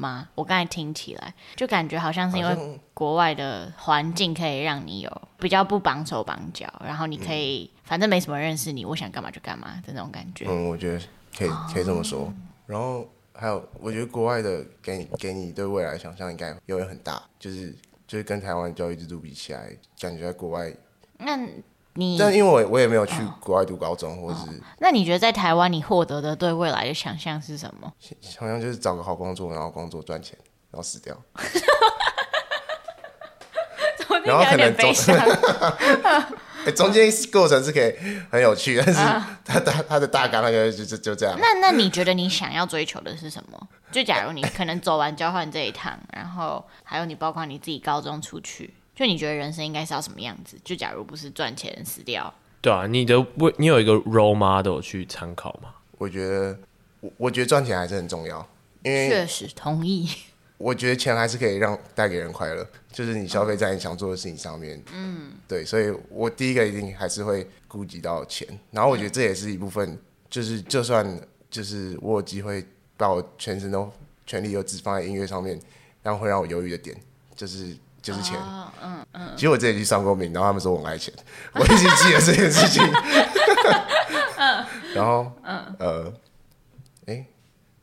[0.00, 0.28] 吗？
[0.34, 10.46] 我刚才听起来就感觉好像是因为国外的环境可以让你有比较不绑手绑脚，然后你可以、嗯、反正没什么认识你，我想干嘛就干嘛的那种感觉。
[10.48, 11.00] 嗯，我觉得
[11.36, 12.22] 可以可以这么说。
[12.22, 12.34] 哦、
[12.66, 17.76] 然后还有，我觉得国外的给你给你对未来的想象应该也会很大，就是。
[18.10, 20.74] 就是跟台湾教育制度比起来，感觉在国外。
[21.18, 21.38] 那
[21.94, 24.62] 你，但因为我我也没有去国外读高中，哦、或是、哦。
[24.78, 27.92] 那你觉得在台湾你获得的对未来的想象是什么？
[28.20, 30.38] 想象就是找个好工作，然后工作赚钱，
[30.70, 31.16] 然后死掉。
[34.24, 35.16] 然后可能悲伤。
[36.66, 37.94] 欸、 中间过程是可以
[38.30, 38.92] 很有趣，但是
[39.44, 41.38] 他他他的大纲那个就就就这样。
[41.40, 43.58] 那那你觉得你想要追求的是什么？
[43.90, 50.58] 就假如你可能走完交换这一趟，然后还有你包括你自己高中出去，就你觉得人生应该是要什么样子？
[50.62, 52.30] 就假如不是赚钱死掉。
[52.60, 53.16] 对啊，你的
[53.56, 55.70] 你有一个 role model 去参考吗？
[55.96, 56.58] 我觉得
[57.00, 58.46] 我我觉得赚钱还是很重要，
[58.82, 60.06] 因为确实同意。
[60.58, 64.78] 我觉得钱还是可以让带给人快乐，就是你消费在你想做的事情上面。
[64.92, 71.18] 嗯，对，所以我第一个一定还是会顾及到钱，然后我觉得这也是一部分，就是就算
[71.50, 72.62] 就是我有机会
[72.98, 73.90] 把我全身都
[74.26, 75.58] 全力都只放在音乐上面，
[76.02, 76.94] 然后会让我犹豫的点，
[77.34, 78.38] 就是就是钱。
[78.40, 79.06] 嗯嗯。
[79.12, 81.12] 嗯，其实我之前去上过名，然后他们说我很爱钱，
[81.54, 82.82] 我一直记得这件事情。
[84.38, 84.64] 嗯。
[84.94, 86.12] 然后嗯呃，
[87.06, 87.26] 哎。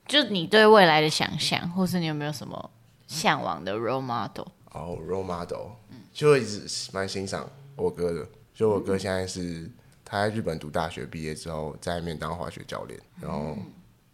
[0.08, 2.71] 就你对未来的想象，或是你有没有什么
[3.08, 4.47] 向往的 role model？
[4.71, 5.71] 哦、oh，role model，
[6.13, 8.25] 就一直蛮欣赏我哥的。
[8.53, 9.69] 就我哥现在是
[10.06, 12.99] 他在日本读大学，毕业之后在外面当滑雪教练。
[13.19, 13.58] 然后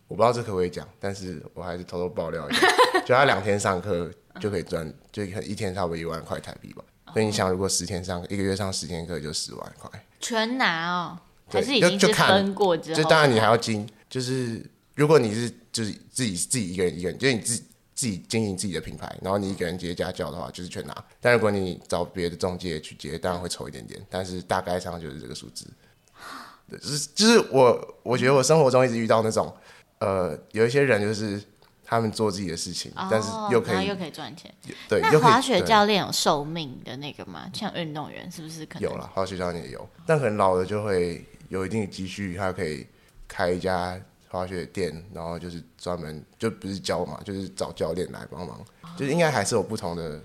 [0.08, 2.68] 我不知道这可不可以讲，但是我还是偷偷爆料一下。
[3.06, 6.84] 就他两天上课就可以赚，就一天差不多一万块台币吧。
[7.14, 10.06] 所以你想，如果十天上一个月上十天课，就十万块。
[10.20, 11.18] 全拿哦？
[11.50, 13.02] 对还是已经是分过之后？
[13.02, 14.64] 就当然你还要经，就是。
[14.96, 17.64] 如果你是就是自己自己一个人一个人，就是你自己
[17.96, 21.06] 自己经营自己的品牌，然后你一个人接家教的话，就是全拿。
[21.20, 25.66] 但如果你找别的中介去接，当然会抽一点点，但是大概上就是这个数字。
[26.70, 29.52] 对，就是就是我我觉得我生活中一直遇到那种，
[29.98, 31.42] 呃，有一些人就是
[31.94, 34.54] 他们做自己的事情，哦、但是又可以又可以赚钱。
[34.88, 37.50] 对，那滑雪教练有寿命的那个吗？
[37.54, 38.90] 像运动员是不是可能？
[38.90, 42.88] 有了，滑雪教练也有，但可能老了就会有一定的积蓄，他可以
[43.28, 44.00] 开一家。
[44.30, 50.20] 滑雪店，然后就是专门就不是教嘛，就是找教练来帮忙，哦、就是应该还是有不同的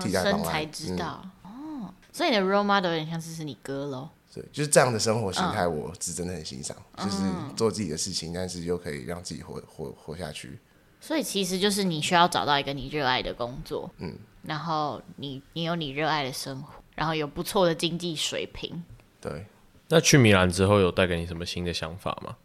[0.00, 0.40] 替代方案。
[0.40, 4.08] 嗯，才知道、嗯、哦，所以你的 role model 有点像是是你哥喽。
[4.34, 7.22] 对，就是这样的生活形态，我是真的很欣赏，嗯、就是
[7.54, 10.58] 做自己的事情，但是又可以让自己活活活下去。
[11.00, 18.82] 所以其实就是你需要找到一个你热爱的工作，嗯，然后你你有你热爱的生活，然后有不错的经济水平。
[19.20, 19.46] 对，
[19.88, 22.36] 那去米兰之后有带给你什么新的想法吗？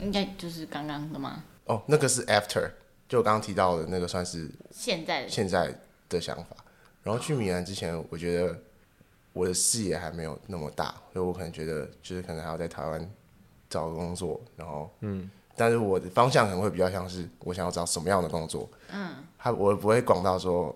[0.00, 1.44] 应该就是刚刚的吗？
[1.66, 2.70] 哦，那个是 after，
[3.08, 5.72] 就我刚刚提到的那个算是现在的现在
[6.08, 6.56] 的想法。
[7.02, 8.58] 然后去米兰之前，我觉得
[9.32, 13.10] 我的视野还没有那么大，所以我可能觉得就是可能还要在台湾
[13.68, 15.30] 找工作，然后嗯，
[15.60, 20.74] 但是我的方向可能会比较像是我想要找什么样的工作，嗯，他我不会广到说，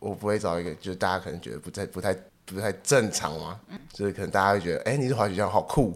[0.00, 2.16] 我不会找一个就是大家可能觉得不太不太
[2.46, 5.92] 不太正常嘛，嗯，就是可能大家会觉得，哎，你是滑雪橇好酷，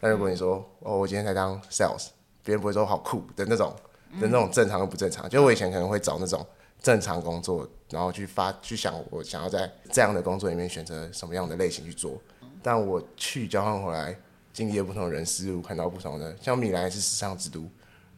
[0.00, 2.08] 但如果你说哦，我今天才当 sales，
[2.42, 3.72] 别人不会说好酷的那种
[4.20, 6.44] 的那种正常跟不正常，就我以前可能会找那种。
[6.82, 12.20] 正常工作，然后去发去想，我想要在这样的工作里面选择什么样的类型去做。
[12.62, 14.16] 但我去交换回来，
[14.56, 17.68] 经历了不同的人事物，看到不同的，像米兰是时尚之都，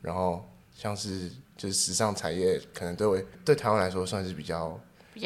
[0.01, 4.79] 然后像是就是时尚产业，可能对我对台湾来说算是比较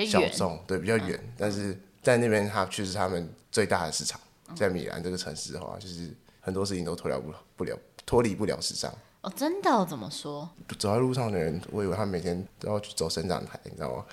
[0.07, 1.21] 小众，对，比较远。
[1.37, 4.19] 但是在那边，它却是他们最大的市场。
[4.57, 6.09] 在米兰这个城市的话，就是
[6.41, 8.91] 很多事情都脱了不不了脱离不了时尚。
[9.21, 9.87] 哦，真的、哦？
[9.87, 10.49] 怎么说？
[10.79, 14.05] 走在路上的人，我以为他每天都要去走伸展台，你知道吗？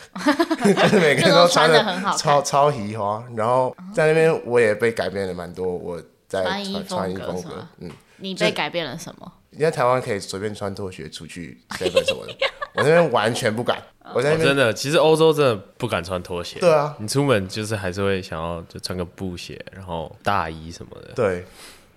[0.66, 3.24] 就 是每个人都穿的很好，超超喜欢。
[3.36, 5.66] 然后在那边，我也被改变了蛮多。
[5.66, 7.14] 我在穿衣风
[7.44, 9.34] 格，嗯，你被改变了什么？
[9.50, 12.34] 你在台湾可以随便穿拖鞋出去 seven 什么的，
[12.76, 13.82] 我那边完全不敢。
[14.14, 16.60] 我在那边、哦、真的，其实欧洲真的不敢穿拖鞋。
[16.60, 21.14] 对啊，你出门就是还是会想要就穿个布鞋，然后大衣什么的。
[21.16, 21.44] 对，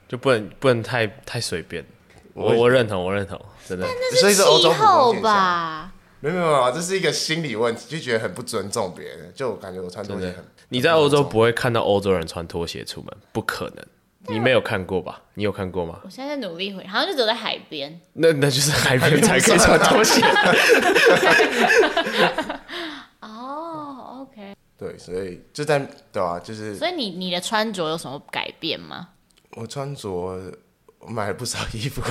[0.08, 1.84] 就不能不能太太随便。
[2.32, 3.86] 我我认同，我认同，真的。
[4.18, 5.92] 所以是气候吧？
[6.20, 9.30] 没有没有，这是一个心理问题，就觉得很不尊重别人。
[9.34, 10.44] 就我感觉我穿拖鞋很……
[10.70, 13.84] 你在欧洲不会看到欧洲人穿拖鞋出门，不可能。
[14.28, 15.22] 你没有看过吧？
[15.34, 16.00] 你有看过吗？
[16.04, 18.00] 我现在在努力回，好像就走在海边。
[18.14, 20.22] 那那就是海边才可以穿拖鞋。
[23.20, 24.54] 哦，OK。
[24.78, 25.78] 对，所以就在
[26.12, 26.76] 对啊，就是。
[26.76, 29.08] 所以你你的穿着有什么改变吗？
[29.56, 30.10] 我穿着。
[31.04, 32.00] 我买了不少衣服，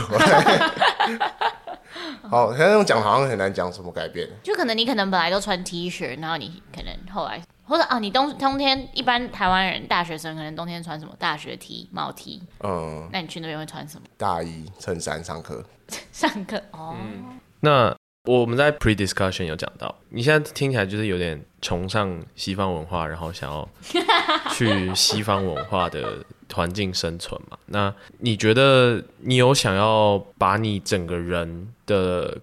[2.30, 4.28] 好，可是那种讲好像很难讲什么改变。
[4.44, 7.42] 就可能你可能本来都穿 T 恤，然后你可能后来
[7.72, 14.06] 或者啊，你冬冬天一般台湾人大学生可能冬天穿什么大学 T 毛 T，嗯，那你去那边会穿什么？
[14.18, 15.64] 大衣衬衫上课。
[16.12, 17.40] 上课哦、嗯。
[17.62, 17.96] 那
[18.26, 23.66] 我们在 pre discussion 有讲到，你现在听起来就是有点崇尚西方文化，然后想要
[24.54, 26.26] 去西方文化的。
[26.54, 32.38] 环境生存嘛，那你觉得你有想要把你整个人的，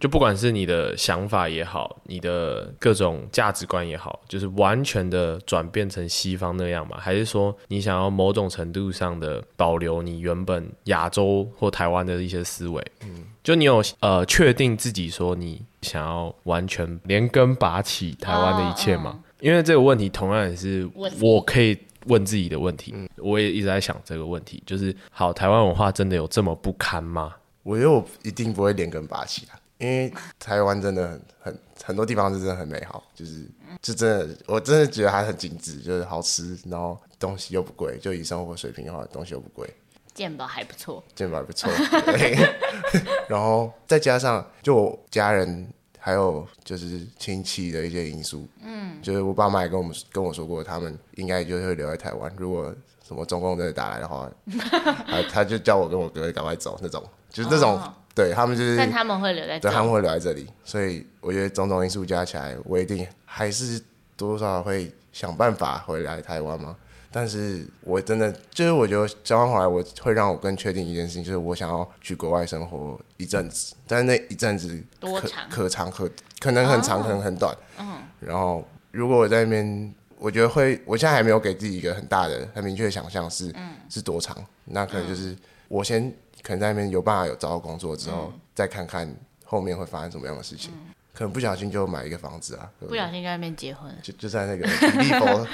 [0.00, 6.96] 就不管是你的想法也好，你的各种价值观也好，就是完全的转变成西方那样嘛？
[6.98, 12.84] 还是说你想要某种程度上的保留你原本亚洲或台湾的一些思维？
[13.04, 19.24] 嗯，就你有呃确定自己说你想要完全连根拔起台湾的一切吗？Oh, oh.
[19.40, 20.88] 因为这个问题同样也是
[21.20, 21.78] 我可以。
[22.06, 27.34] 问自己的问题，嗯，我也一直在想这个问题，就是好，台湾文化真的有这么不堪吗？
[27.62, 33.44] 我觉得我一定不会连根拔起来，因为台湾真的很很很多地方是真的很美好，就是
[33.82, 39.68] 就真的我真的觉得还很精致，就是好吃，然后东西又不贵，就以生活水平的话，东西又不贵，
[40.14, 41.68] 健保还不错，健保还不错，
[42.04, 42.36] 对
[43.28, 45.68] 然后再加上就我家人。
[46.02, 52.32] 还有就是亲戚的一些因素，嗯，就是我爸妈也跟我们跟我说过，他们应该就会留在台湾。
[52.38, 52.74] 如果
[53.06, 54.26] 什么中共真的打来的话，
[55.06, 60.46] 他他就叫我跟我哥赶快走那种，就是那种，哦、对他们就是，但他们会留在这里，对，他们会留在这里。
[60.64, 63.78] 所以我觉得种种因素加起来，我一定还是
[64.16, 66.76] 多多少少会想办法回来台湾嘛。
[67.12, 73.74] 但是我真的就是，我觉得交换回来，我会让我更确定一件事情，就是我想要去国外生活一阵子。
[73.86, 76.08] 但是那一阵子可可长可
[76.38, 77.52] 可能很长，可能很短。
[77.80, 78.02] 嗯。
[78.20, 83.52] 然后如果我在那边，我觉得会，我现在还没有给自己一个很大的、很明确的想象是
[83.88, 84.36] 是多长。
[84.66, 85.36] 那可能就是
[85.70, 86.12] 我先
[86.42, 89.08] 可能在那边有办法有找到工作之后，再看看
[89.44, 90.72] 后面会发生什么样的事情。
[91.14, 92.68] 可能不小心就买一个房子啊！
[92.88, 94.66] 不小心在那边结婚，就就在那个
[94.98, 95.46] 比佛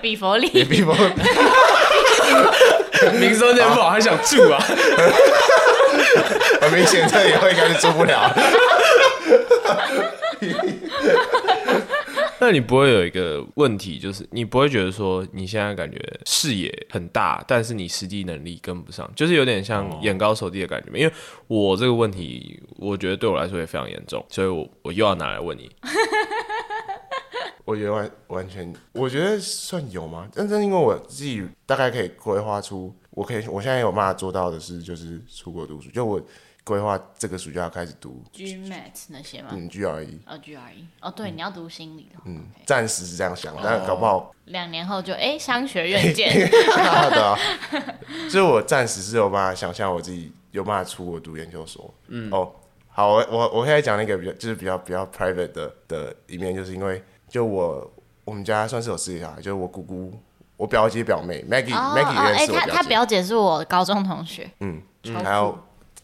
[0.00, 0.94] 比佛利 比佛，
[3.18, 4.58] 名声那么好，还想住啊？
[6.60, 8.32] 很明显，这以后应该是住不了。
[12.44, 20.98] 那你不会有一个问题，就是你不会觉得说你现在感觉视野很大，但是你实际能力跟不上，就是有点像眼高手低的感觉吗？
[20.98, 21.12] 因为
[21.46, 25.70] 我这个问题，我觉得对我来说也非常严重，所以我我又要拿来问你。
[27.64, 30.28] 我觉得完完全，我觉得算有吗？
[30.34, 36.20] 但是因为我自己大概可以规划出，我可以我现在有办法做到的是，就是出国读书，就我。
[36.64, 39.48] 规划这个暑假要开始读 GMAT 那些吗？
[39.52, 40.18] 嗯，GRE。
[40.26, 40.86] 哦，GRE。
[41.00, 42.20] 哦，对，你要读心理的。
[42.24, 46.30] 嗯，暂时是这样想，但搞不好两年后就哎，商学院见。
[46.32, 47.36] 对啊，
[48.30, 51.92] 所以我暂时是有办法想象我自己有办法出国读研究所。
[52.06, 52.52] 嗯，哦，
[52.88, 57.92] 好，我我我现在讲那个比较就是比较比较 private 的的一面，就是因为就我
[58.24, 60.12] 我们家算是有四个小孩，就是我姑姑、
[60.56, 64.48] 我表姐、表妹 Maggie、哦、Maggie 也是我表姐，哎、他他表姐是我高中同学。
[64.60, 64.80] 嗯，
[65.24, 65.58] 还有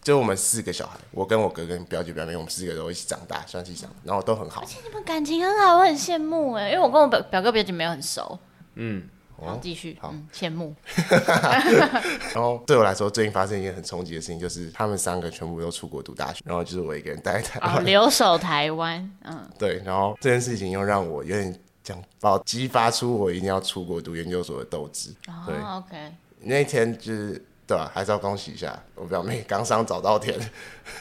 [0.08, 4.62] 就我们四个小孩，我跟我哥跟表姐、表妹，我们四个都一起长大，算是长，然后都很好。
[4.62, 8.38] 而且你们感情很好，我很羡慕哎，因为我跟我表表哥表姐没有很熟。
[8.76, 9.06] 嗯。
[9.38, 9.98] 好，继续。
[10.00, 10.74] 好，羡、嗯、慕。
[12.32, 18.98] 然后对我来说，最近发生一件很冲击的事情，就是他们三个全部都出国读大学，然后就是我一个人待在台湾，留守台湾。
[19.24, 19.82] 嗯，对。
[19.84, 21.54] 然后这件事情又让我有点
[21.84, 25.14] 讲，把我激发出我一定要出国读研究所的斗志。
[25.46, 26.14] 对、哦、，OK。
[26.40, 27.92] 那一天就是对吧、啊？
[27.94, 30.36] 还是要恭喜一下我表妹刚上早稻田。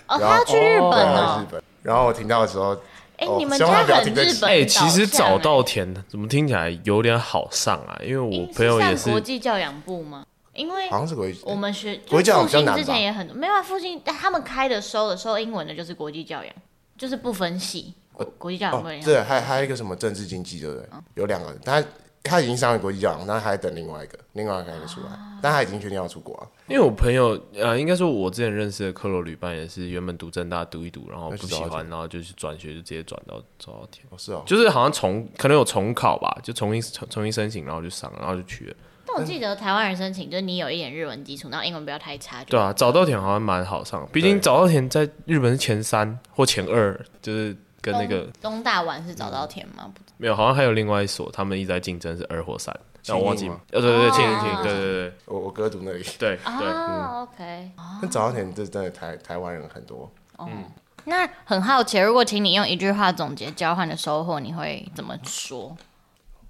[0.07, 1.41] 哦，她要去日本了。
[1.41, 1.63] 日本。
[1.81, 2.75] 然后我听到的时候。
[3.19, 7.99] 哎、欸，你们家很日本哎、欸，其实早稻田怎么听起来有点好上啊？
[8.03, 10.23] 因为我朋友也是国际教养部吗？
[10.53, 13.63] 因为好像是国际，我们学国际教养之前也很没有啊。
[13.63, 16.53] 附近他们开的收的收英文的，就是国际教养，
[16.95, 17.95] 就是不分系。
[18.13, 20.87] 国国际教养部、哦、对，还还有一个什么政治经济，对不对？
[20.93, 21.83] 嗯、有两个人，他。
[22.27, 26.47] 他已经上了国际教养，那还等另外一个，另外一个还没出来，啊、但他已经决定要出国了。
[26.67, 34.05] 因为我朋友，呃，应该说我之前认识的克罗旅伴也是原本读正大读一读，然后不喜欢，然后就去转学，就直接转到早稻田。
[34.09, 38.75] 哦，是哦，就是好像重可能有重考吧，就重新重重新申请，然后就上，然后就去了。
[39.05, 42.43] 但我记得台湾人申请，就是你有一点日文基础，然后英文不要太差。
[42.43, 47.55] 对啊，早稻田好像蛮好上，毕竟早稻田在日本是前三或前二，就是。
[47.79, 49.89] 跟那个东大丸是早稻田吗？
[50.17, 52.77] 没有，好像还有另外一所，他们一直在竞争是二或三。
[53.09, 53.61] 我忘记了。
[53.71, 56.03] 呃，对对对，庆应庆应，对对对，我我哥读那里。
[56.19, 57.71] 对对，啊，OK。
[58.01, 60.11] 那早稻田这真的台台湾人很多。
[60.39, 60.65] 嗯，
[61.05, 65.77] 那很好奇，如果请你用一句话总结交换的收获，你会怎么说？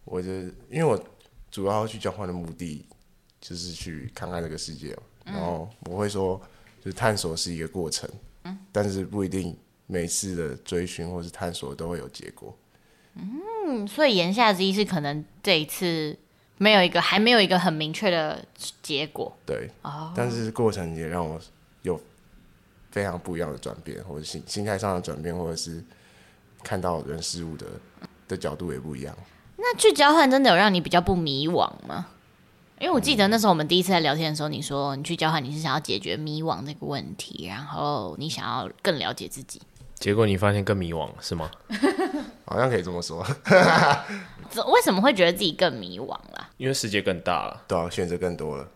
[0.05, 0.99] 我觉得，因为我
[1.51, 2.85] 主要去交换的目的
[3.39, 6.41] 就是去看看这个世界，然后我会说，
[6.83, 8.09] 就是探索是一个过程，
[8.45, 9.55] 嗯，但是不一定。
[9.89, 12.53] 每次的追寻或是探索都会有结果。
[13.17, 16.17] 嗯，所以言下之意是，可能这一次
[16.57, 18.43] 没有一个，还没有一个很明确的
[18.81, 19.35] 结果。
[19.45, 21.39] 对，哦，但是过程也让我
[21.81, 21.99] 有
[22.91, 25.83] 非常不一样的转变，或者心心态上的转变，或者是
[26.63, 27.65] 看到人事物的
[28.27, 29.15] 的角度也不一样。
[29.57, 32.07] 那去交换真的有让你比较不迷惘吗？
[32.79, 39.59] 因为我记得那时候我们第一次在聊天的时候，你说你去交换，你是想要解决迷惘这个问题，然后你想要更了解自己。
[39.95, 41.49] 结果你发现更迷惘是吗？
[42.47, 43.25] 好像可以这么说。
[44.71, 46.49] 为什么会觉得自己更迷惘啦？
[46.57, 48.67] 因为世界更大了，对啊，选择更多了，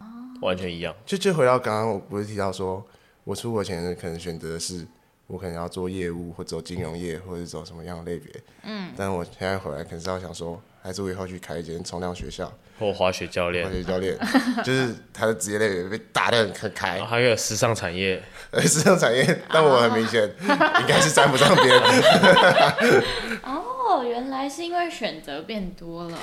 [0.42, 0.94] 完全一样。
[1.06, 2.86] 就就回到刚刚，我不是提到说，
[3.24, 4.86] 我出国前可能选择的是，
[5.28, 8.32] 我可能要做业务，或走金融业，或者走什么样的类别。
[8.64, 8.92] 嗯。
[8.96, 12.52] 但我现在回来，可能是要想说，还是我以后去开一间冲浪学校。
[12.82, 14.18] 或滑雪教练，滑雪教练
[14.64, 18.22] 就是他的职业类别被打得很开，哦，还有时尚产业，
[18.62, 21.80] 时尚产业，但我很明显应该是沾不上边。
[23.46, 26.18] 哦，原来是因为选择变多了。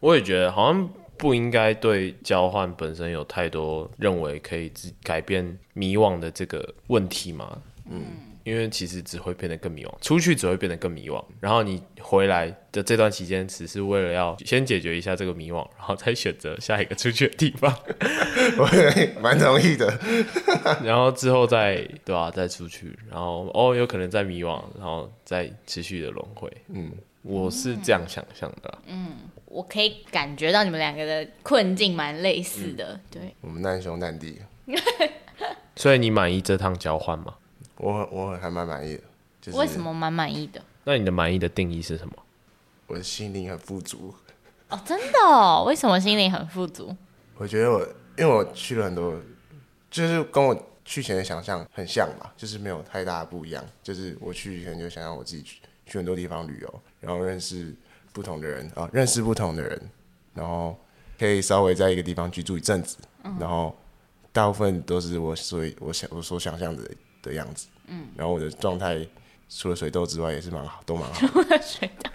[0.00, 4.72] 我也觉得好像不应该对交换本身有太多认为可以
[5.02, 7.58] 改变迷惘的这个问题嘛。
[7.90, 8.02] 嗯。
[8.44, 11.24] 因为其实只会变得更迷惘，出去只会变得更迷惘。
[11.40, 17.74] 然后你回来的这段期间，只是为了要先解决一下这个迷惘，然后再选择下一个出去的地方。
[18.58, 19.98] 我蛮同意的。
[20.84, 22.30] 然后之后再对吧、啊？
[22.30, 26.52] 再出去，然后哦，有可能再迷惘，然后再持续的轮回。
[26.68, 26.92] 嗯，
[27.22, 28.78] 我是这样想象的、啊。
[28.86, 29.12] 嗯，
[29.46, 32.92] 我可以感觉到你们两个的困境蛮类似的。
[32.92, 34.38] 嗯、对，我们难兄难弟。
[35.76, 37.34] 所以你满意这趟交换吗？
[37.84, 39.02] 我我还蛮满意的，
[39.42, 40.62] 就是为什么蛮满意的？
[40.84, 42.14] 那你的满意的定义是什么？
[42.86, 44.14] 我的心灵很富足。
[44.70, 45.64] 哦，真的哦？
[45.66, 46.96] 为什么心灵很富足？
[47.36, 47.80] 我觉得我
[48.16, 49.14] 因为我去了很多，
[49.90, 53.62] 就是跟我去前的想象很像嘛，就是没有太大的不一样。
[53.82, 57.74] 就是我去以前就想象我自己去去很多地方旅游，然后认识
[58.14, 59.90] 不同的人啊，认识不同的人，
[60.32, 60.74] 然后
[61.18, 63.76] 可以稍微在一个地方居住一阵子，嗯、然后
[64.32, 66.82] 大部分都是我所以我想我所想象的。
[67.24, 69.04] 的样子，嗯，然后我的状态
[69.48, 71.14] 除了水痘之外也是蛮好，都蛮好。
[71.26, 72.10] 除了水痘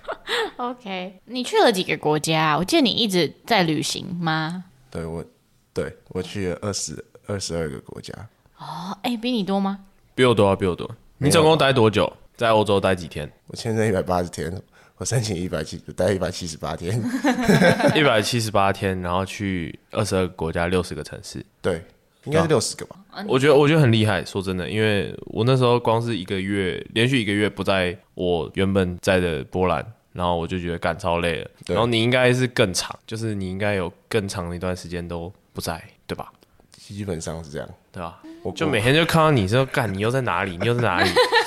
[0.58, 1.20] ，OK。
[1.26, 2.56] 你去了几个国家？
[2.56, 4.64] 我记得你一直在旅行吗？
[4.92, 5.26] 对，我，
[5.74, 8.14] 对我去了二十二十二个国家。
[8.58, 9.80] 哦，哎，比你多吗？
[10.14, 10.90] 比我多啊，比我多。
[11.18, 12.12] 你总共待多久？
[12.38, 13.30] 在欧洲待几天？
[13.48, 14.62] 我签证一百八十天，
[14.98, 17.02] 我申请一百七，待一百七十八天。
[17.96, 21.46] 一百七十八天，然后去二十二个国家，六十个城市。
[21.62, 21.84] 对。
[22.26, 24.24] 应该是六十个吧，啊，我觉得我觉得很厉害。
[24.24, 31.50] 说真的，因为我那时候光是一个月，连续一个月不在我原本在的波兰，然后我就觉得赶超累了。
[31.68, 36.32] 然后你应该是更长，就是你应该有更长的一段时间都不在，对吧？
[36.72, 38.20] 基本上是这样，对吧？
[38.44, 40.58] 我就每天就看到你说干，你又在哪里？
[40.58, 41.10] 你又在哪里？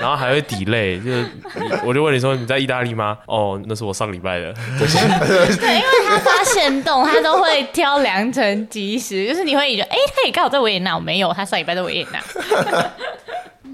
[0.00, 1.30] 然后还会 delay，就是
[1.84, 3.18] 我就问你说你在意大利吗？
[3.26, 4.52] 哦，那是我上礼拜的。
[4.78, 12.18] 对，因为他发限动，他都会挑良辰吉时，就是你会觉得，哎，他也刚好在维也纳，我没有，他上礼拜在维也纳。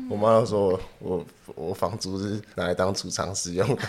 [0.09, 0.69] 我妈都说
[0.99, 3.83] 我我我房租是拿来当储藏使用的。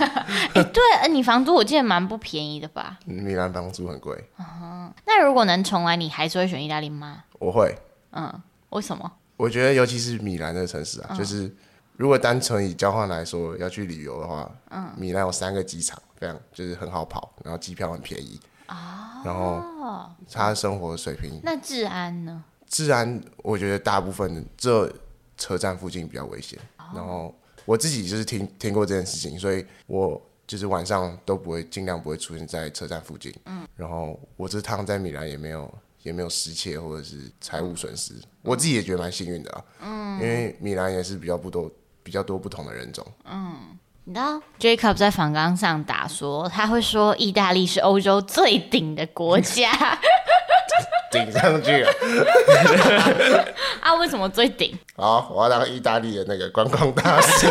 [0.53, 2.97] 哎，对，你房租我记得蛮不便宜的吧？
[3.05, 4.15] 米兰房租很贵。
[4.39, 7.23] 嗯，那如果能重来，你还是会选意大利吗？
[7.39, 7.75] 我会。
[8.11, 8.31] 嗯，
[8.69, 9.11] 为什么？
[9.37, 11.51] 我觉得尤其是米兰的城市啊，就是。
[11.97, 18.75] 如果单纯以交换来说，要去旅游的话，嗯，米兰有三个机场，非常就是很好跑，然后机票很便宜，哦，
[19.25, 19.63] 然后
[20.31, 21.39] 他的生活水平。
[21.43, 22.43] 那治安呢？
[22.67, 24.93] 治安，我觉得大部分这
[25.37, 26.59] 车站附近比较危险。
[26.77, 27.33] 哦，然后
[27.65, 33.33] 我自己就是听听过这件事情，所以我就是晚上都不会尽量不会出现在车站附近。
[33.45, 35.73] 嗯，然后我这趟在米兰也没有。
[36.03, 39.65] 也没有失窃或者是财务损失，我自己也觉得蛮幸运的啊。
[39.81, 41.69] 嗯，因为米兰也是比较不多、
[42.07, 43.05] 比较多不同的人种。
[43.25, 43.53] 嗯，
[44.05, 49.69] 你知道 Jacob 在访纲上打说，他会说意大利是欧洲最顶的国家，
[51.11, 51.91] 顶上去了。
[53.81, 54.73] 啊，为什么最顶？
[54.95, 57.45] 好，我要当意大利的那个观光大使。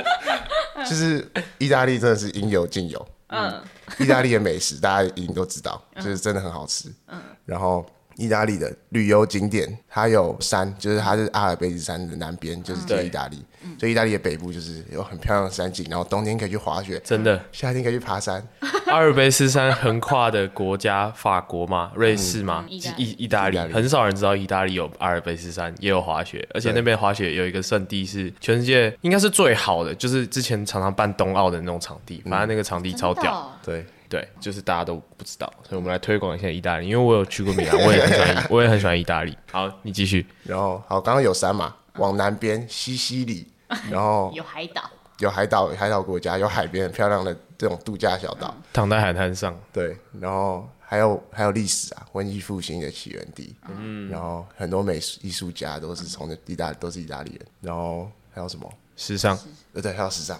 [0.88, 3.06] 就是意大利真的是应有尽有。
[3.28, 3.62] 嗯，
[3.98, 6.90] 意大利的美食大家一定都知道，就是真的很好吃。
[7.08, 7.20] 嗯。
[7.44, 7.84] 然后，
[8.16, 13.44] 意大利的旅游景点，它有山，就是它是阿尔卑斯山的南边，就是在意大利。
[13.78, 18.42] 所以意大利的北部就是有很漂亮的山景，然后冬天可以去滑雪，真的，夏天可以去爬山。
[18.86, 22.80] 阿尔卑斯山横跨的国家，法国嘛，瑞士嘛，意
[23.18, 33.84] 意大利，很少人知道意大利有阿尔卑斯山，也有滑雪，而且那边滑雪有一个圣地是全世界应该是最好的，就是之前常常办冬奥的那种场地，反正那个场地超屌，对。
[34.08, 39.36] 对，就是大家都不知道，所以我们来推广一下意大利，因为我有去过米兰，我也很喜欢，我也很喜欢意大利。
[39.50, 40.26] 好，你继续。
[40.44, 43.46] 然后，好，刚刚有山嘛，往南边西西里，
[43.90, 49.58] 然后 有海岛，有海岛，海岛国家有海边，很漂亮的这种度假小岛，躺在海滩上。
[49.72, 53.56] 对，然后还有还有历史啊，文艺复兴的起源地。
[53.68, 57.46] 嗯，然后很多美术艺术家都是从意大利都是意大利人。
[57.60, 58.72] 然后还有什么？
[58.96, 59.38] 时尚，
[59.74, 60.38] 呃，对，还有时尚。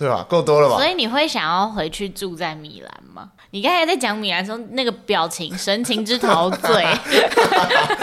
[0.00, 0.24] 对吧？
[0.28, 0.76] 够多了吧？
[0.76, 3.28] 所以你会想要回去住在米兰吗？
[3.50, 6.86] 你刚才在讲米兰的时候，那个表情、神情之陶醉，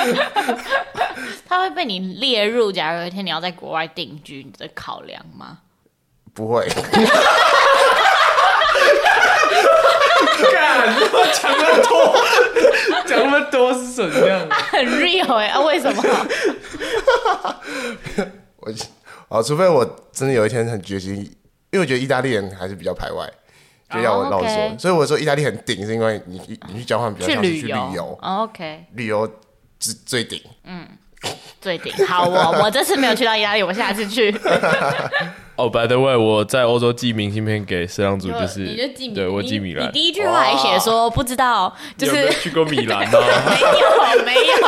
[1.49, 5.57] 他会被你列入，假如有一天你要在国外定居你的考量吗？
[6.35, 6.67] 不会。
[10.51, 10.95] 干，
[11.33, 12.15] 讲那么多，
[13.07, 14.47] 讲那么多是怎样？
[14.69, 16.03] 很 real 哎、欸，啊，为什么？
[18.57, 18.71] 我，
[19.29, 21.35] 啊，除非我真的有一天很决心。
[21.71, 23.29] 因为我觉得意大利人还是比较排外，
[23.93, 24.79] 就要我老实说，oh, okay.
[24.79, 29.27] 所以我说意大利很顶，是因为你你去交换比较像是去旅游，OK，旅游
[29.79, 30.87] 最最顶，嗯，
[31.61, 31.93] 最顶。
[32.05, 34.33] 好，我 我这次没有去到意大利，我下次去。
[35.57, 39.87] 哦、oh,，By the way，我在欧洲寄明信片给摄像组，就是你就寄米，对我寄米兰。
[39.87, 43.19] 你第一句话还写说不知道，就是有有去过米兰吗？
[43.49, 44.67] 没有，没有。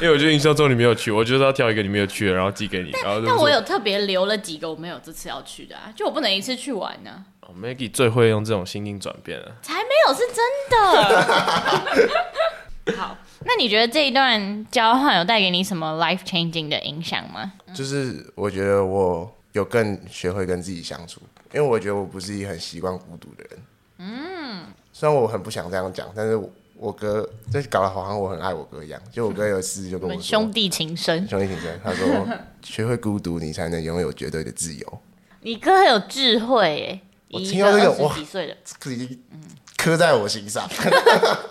[0.00, 2.90] 因为我觉得印象中你没有去，我就是要挑一个你没有去的，然后寄给你。
[3.02, 7.24] 然后但我有特别留了几个我没有这次要去的啊，就我不能一次去玩呢、啊。
[7.40, 9.56] 哦、oh,，Maggie 最会用这种心境转变了。
[9.60, 10.36] 才没有，是真
[10.70, 10.76] 的。
[12.96, 17.54] 好，那你觉得这一段交换有带给你什么 life changing 的影响吗？
[17.74, 21.20] 就是我觉得我有更学会跟自己相处，
[21.52, 23.58] 因为我觉得我不是一个很习惯孤独的人。
[23.98, 26.48] 嗯，虽然我很不想这样讲，但是我。
[26.78, 32.06] 我哥这搞得好像我很爱我哥一样，就我哥有一次就跟我说：“兄弟情深，兄弟情深。”他说
[32.62, 35.00] ：“学会孤独，你才能拥有绝对的自由。”
[35.42, 37.00] 你哥很有智慧耶！
[37.32, 38.56] 我听到这个哇，几岁的，
[38.92, 39.22] 已经
[39.76, 40.68] 刻在我心上。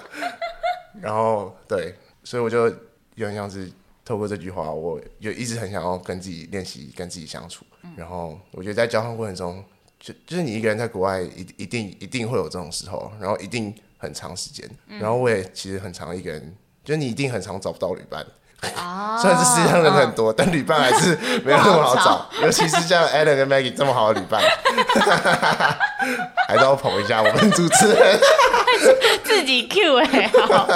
[1.02, 3.70] 然后对，所以我就有点像是
[4.06, 7.66] 透过这句话，我就一直很想要跟自己练习，跟自己相处。
[7.98, 9.64] 然后我觉得在交换过程中，
[10.00, 13.76] 就就是你一个人在国外，一一定一定会有这种时候，然后一定。
[13.98, 14.70] 很长时间，
[15.00, 18.26] 然后我也其实很长一个人，就是你一定很常找不到旅伴。
[18.76, 24.42] 啊， 虽然这世界上人很多，但旅伴还是没有那么好找， 尤其是像 Alan 跟 Maggie 这么好的旅伴，
[26.48, 28.20] 还是要捧一下我们主持人，
[29.24, 30.68] 自己 Q 哎，好。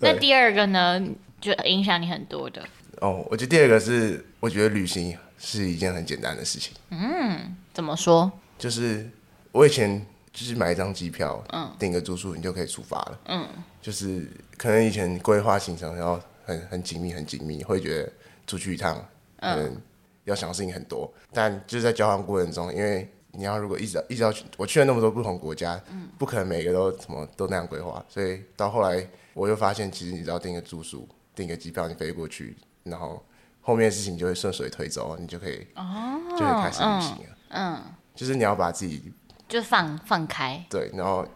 [0.00, 1.00] 那第二个呢，
[1.40, 2.62] 就影响你很多的。
[3.00, 6.74] 哦，我觉得第二个是，我觉得旅行是一件很简单的事情。
[6.90, 8.30] 嗯，怎么说？
[8.58, 9.08] 就是
[9.52, 10.04] 我以前。
[10.38, 13.18] 就是买一张机票，嗯，订个住宿，你就可以出发了。
[13.24, 13.48] 嗯，
[13.82, 18.12] 就是可能以前规划行程然后很很紧密，很紧密，会觉得
[18.46, 19.04] 出去一趟，
[19.38, 19.76] 嗯，
[20.22, 21.12] 要想的事情很多。
[21.32, 33.20] 但就是在交换过程中，因为你要如果一直一直要去，我去了那么多不同国家，嗯，不可能每个都什么都那样规划，所以到后来我又发现，其实你只要订个住宿，订个机票，你飞过去，然后
[33.60, 37.82] 后面的事情就会顺水推舟，你就可以哦，就可以开始旅行了，嗯，嗯。
[38.14, 39.12] 就是你要把自己
[39.48, 41.26] 就放放开，对，然后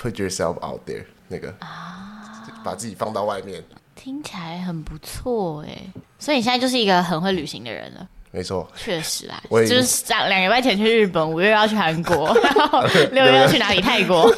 [0.00, 3.62] put yourself out there 那个啊，把自己放到外面，
[3.94, 5.78] 听起来很不错哎，
[6.18, 8.08] 所以你现在就是一个很会旅行的人了。
[8.30, 12.82] 没错，确实啊，我就是上两个礼拜前去日本，五月要去韩国， 然后
[13.12, 13.80] 六月要去哪里？
[13.80, 14.28] 泰国。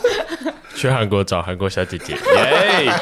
[0.75, 2.13] 去韩国找韩国小姐姐。
[2.37, 2.93] 耶！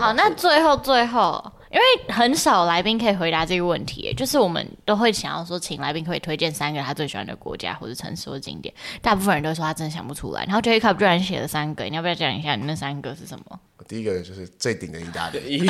[0.00, 8.74] 好，那最后最后，因为很少来宾可以回答这个问题，就是我们都会想要说，请来宾可以推荐三个他最喜欢的国家或者城市或景点。
[9.00, 13.60] 大部分人都说他真的想不出来，然后 Jacob 居然写了三个，你要不要讲一下你那三个是什么？
[13.86, 15.64] 第一个就是最顶的意大利。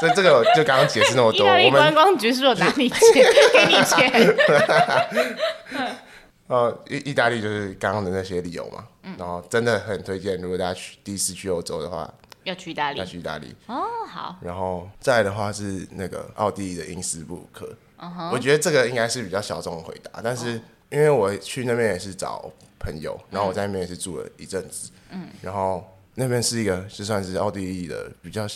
[0.00, 2.98] 所以这个就刚刚解释那么多，意大利观光局是有拿你钱
[3.54, 4.36] 给你钱？
[6.48, 12.12] 呃，意 意大利就是刚刚的那些理由嘛，嗯、然后真的很推荐，如果大家去第一次去欧洲的话，
[12.44, 13.54] 要去意大利，要去意大利。
[13.66, 14.36] 哦，好。
[14.40, 17.68] 然后再的话是那个奥地利的因斯布鲁克，
[18.32, 25.84] 我觉得这个应该是比较小众的回答，但是因为我去那边也是找朋友，然后我在那边也是住了一阵子，嗯，然后
[26.14, 28.46] 那边是一个就算是奥地利的比较。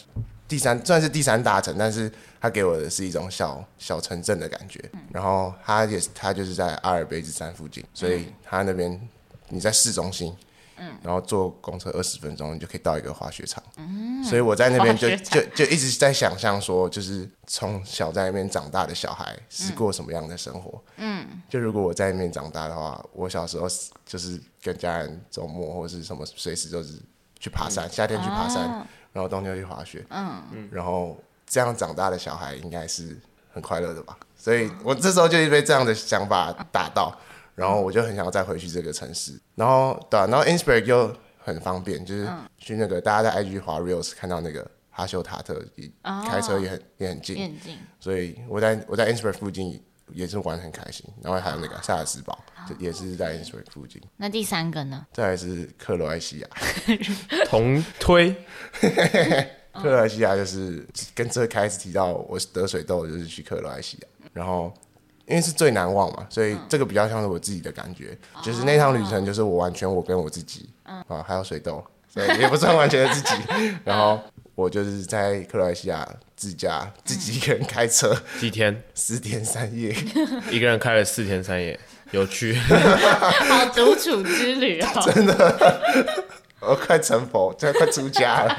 [0.49, 2.09] 第三算是第三大城，但是
[2.41, 4.78] 它给我的是一种小小城镇的感觉。
[4.93, 9.09] 嗯、然后它也是，它就是在阿尔卑斯山附近，所以它那边
[9.49, 10.32] 你在市中心，
[10.76, 13.61] 嗯，然后坐公车二十分钟，你就可以到一个滑雪场。
[13.77, 20.83] 嗯，所以我在那边就就就一直在想象说，就是从小在那边长大的小孩是过什么样的生活。
[20.97, 23.66] 嗯，就如果我在那边长大的话，我小时候
[24.05, 26.95] 就是跟家人周末或者是什么随时就是
[27.39, 28.64] 去爬山，嗯、夏天去爬山。
[28.64, 33.18] 啊然后冬天去滑雪，嗯嗯，然后这样长大的小孩应该是
[33.51, 34.14] 很快乐的吧？
[34.37, 37.18] 所以我这时候就被这样的想法打到，
[37.55, 39.33] 然后我就很想要再回去这个城市。
[39.55, 41.16] 然后对、啊，然后 Innsbruck 又
[41.47, 42.28] 很方便，就是
[42.59, 45.64] 去那个大家在 IG 滑 Reels 看到那个哈修塔特，
[46.28, 47.78] 开车也很也很近，很近。
[48.01, 49.80] 所以我在我在 Innsbruck 附近
[50.12, 51.07] 也是玩的很开心。
[51.22, 52.36] 然后还有那个萨尔斯堡，
[52.80, 54.03] 也是在 Innsbruck 附近。
[54.16, 55.07] 那第三个呢？
[55.12, 56.49] 再来是克罗埃西亚，
[57.49, 58.34] 同推。
[59.72, 60.84] 克罗埃西亚就是
[61.14, 64.72] 跟最开始提到我得水痘，就是去克罗埃西亚，然后
[65.26, 73.34] 因为是最难忘嘛，所以这个比较像是我自己的感觉，就是那趟旅程就是我完全我跟我自己，啊还有水痘，所以也不算完全的自己，
[73.84, 74.20] 然后
[74.55, 79.95] 我就是在克罗埃西亚自驾，自己一个人开车几天， 四天三夜，
[80.51, 81.78] 一个人开了四天三夜，
[82.11, 86.24] 有趣，好独处之旅哦，真的。
[86.59, 88.57] 我快成佛，这快出家了。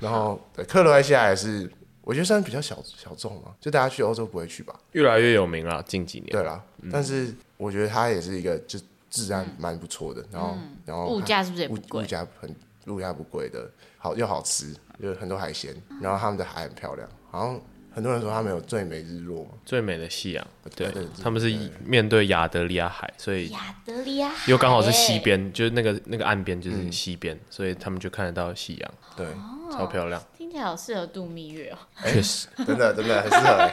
[0.00, 1.70] 然后，对，克罗埃西亚也是，
[2.00, 4.74] 我觉得算是比较小小众嘛，就大家去欧洲不会去吧？
[4.92, 6.30] 越来越有名了，近几年。
[6.30, 8.80] 对啦，嗯、但是我觉得它也是一个，就
[9.10, 10.24] 治安蛮不错的。
[10.32, 12.04] 然后，嗯、然后物价是不是也不贵？
[12.04, 12.54] 物价很，
[12.86, 17.60] 物价不贵的，好又好吃，有很多海鲜，然后他们的海很漂亮，好像。
[17.92, 20.46] 很多人说他们有最美日落，最美的夕阳。
[20.76, 20.88] 对，
[21.20, 21.52] 他们是
[21.84, 28.94] 面对亚得里亚海，所以亚得里亚海又刚好是西边，就是那个那个岸边就是西边，所以他们就看得到夕阳。
[29.16, 29.26] 对，
[29.72, 30.22] 超漂亮。
[30.38, 31.78] 听起来好适合度蜜月哦。
[32.04, 33.70] 确实， 真的真的很适合。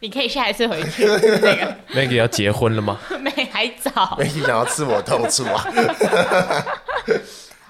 [0.00, 1.04] 你可以下一次回去。
[1.06, 1.18] 那
[1.56, 2.98] 个 Maggie 要结婚了吗？
[3.20, 3.90] 没，还早。
[4.18, 5.64] Maggie 想要吃我痛处啊。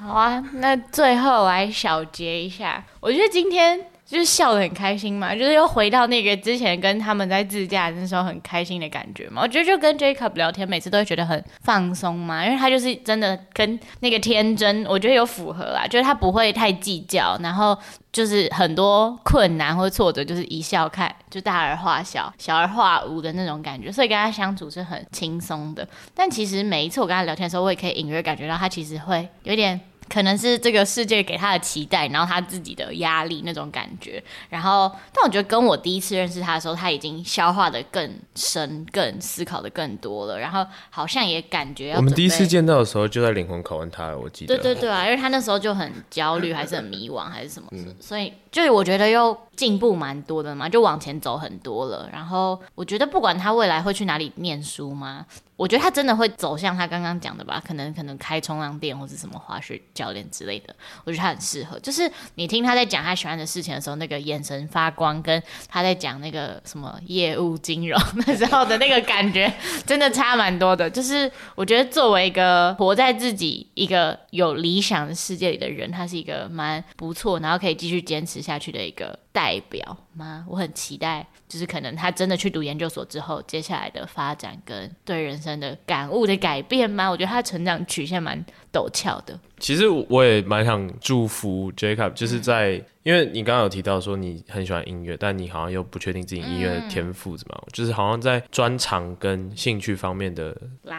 [0.03, 3.79] 好啊，那最后来小结一下，我觉得今天。
[4.11, 9.41] 就是笑得很开心嘛，就是又回到那个之前跟他们在自驾的时候很开心的感觉嘛。
[9.43, 17.79] 我觉得就跟 Jacob 聊天，每次都会觉得很放松嘛，因为他就是真的跟那个天真，我觉得有符合啦，就是他不会太计较，然后
[18.13, 25.87] 就是很多困难或挫折就是一笑看就大而化小，小而化无的那种感觉，所以跟他相处是很轻松的。
[26.13, 29.81] 但其实每一次我跟他聊天的时候，我也可以隐约感觉到他其实会有点。
[30.13, 34.23] 可能是这个世界给他的期待，然后他自己的压力那种感觉。
[34.49, 40.39] 然后，但我觉得跟我第一次认识他的时候，他已经消化的更深、更思考的更多了。
[40.39, 44.57] 然后好像也感觉要我们第一次见到的时候就在灵魂拷问他了，我记得。
[44.57, 52.09] 对对对啊，因为他那时候就很焦虑，还是很迷惘，还是什么，嗯、所以就是我觉得又进步蛮多的嘛，就往前走很多了。
[52.13, 55.27] 然后我觉得不管他未来会去哪里念书嘛。
[55.61, 60.75] 我觉得他真的会走向他刚刚讲的吧，可能可能开冲浪店或者什么滑雪教练之类的。
[61.05, 69.53] 我觉得他很适合，就是你听他在讲他喜欢的事情的时候，那个眼神发光，跟他在讲那个什么业务金融的时候的那个感觉，
[69.85, 70.89] 真的差蛮多的。
[70.89, 79.97] 就是我觉得作为一个活在自己一个有理想的世界里的人，他是一个蛮不错，然后可以继续坚持下去的一个代表。
[80.13, 80.45] 吗？
[80.49, 87.09] 我很期待，就是可能他真的去读研究所之后，接下来的发展跟对人生的感悟的改变吗？
[87.09, 89.39] 我觉得他的成长曲线蛮陡峭的。
[89.59, 97.55] 其实我也蛮想祝福 Jacob，就是在、嗯、因为你刚刚有提到说你很喜欢音乐，但你好像又不确定自己音乐的天赋怎么。
[97.55, 100.55] 样，嗯、就是好像在专长跟兴趣方面的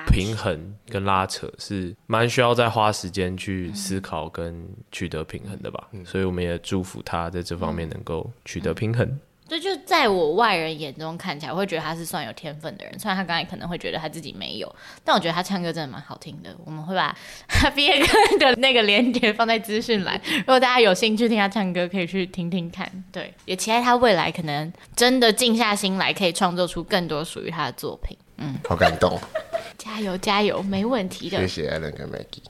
[0.08, 5.88] 平衡跟拉扯是蛮需要再花时间去思考跟取得平衡的吧。
[5.92, 9.20] 嗯、所以我们也祝福他在这方面能够取得平衡。
[9.52, 12.98] 所以就在我外人眼中看起来，我会觉得他是算有天分的人。
[12.98, 16.56] 虽然他刚才可能会觉得他自己没有，但我觉得他唱歌真的蛮好听的。
[16.64, 17.14] 我们会把
[17.50, 18.08] 他 毕业歌
[18.40, 22.90] 的那个链接放在资讯栏，如果大家有兴趣听他唱歌，可以去听听看。
[23.12, 28.18] 对，也期待他未来可能真的静下心来，可以创作出更多属于他的作品。
[28.38, 29.20] 嗯，好感动，
[29.78, 31.46] 加油加油，没问题的。
[31.46, 32.46] 谢谢 Allen 跟 Maggie。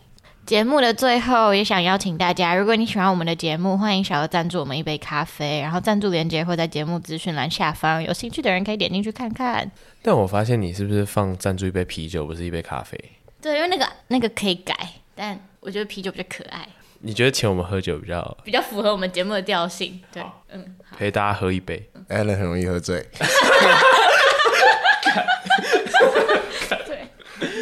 [0.46, 9.72] 节目的最后，也想邀请大家，如果你喜欢我们的节目，欢迎小额赞助我们一杯咖啡，然后赞助链接会在节目资讯栏下方，有兴趣的人可以点进去看看。
[10.02, 12.98] 但我发现你是不是放赞助一杯啤酒，不是一杯咖啡？
[13.42, 14.76] 对，因为那个那个可以改，
[15.16, 16.68] 但我觉得啤酒比较可爱。
[17.04, 20.02] 你觉得请我们喝酒比较比较符合我们节目的调性？
[20.12, 21.90] 对，嗯，陪大家喝一杯。
[22.10, 23.08] Allen 很容易喝醉。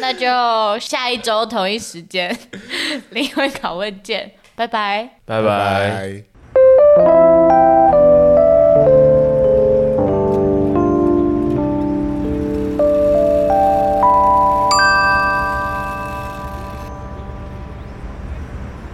[0.00, 0.26] 那就
[0.80, 2.36] 下一周同一时间
[3.10, 7.39] 灵魂拷问见，拜拜，拜拜。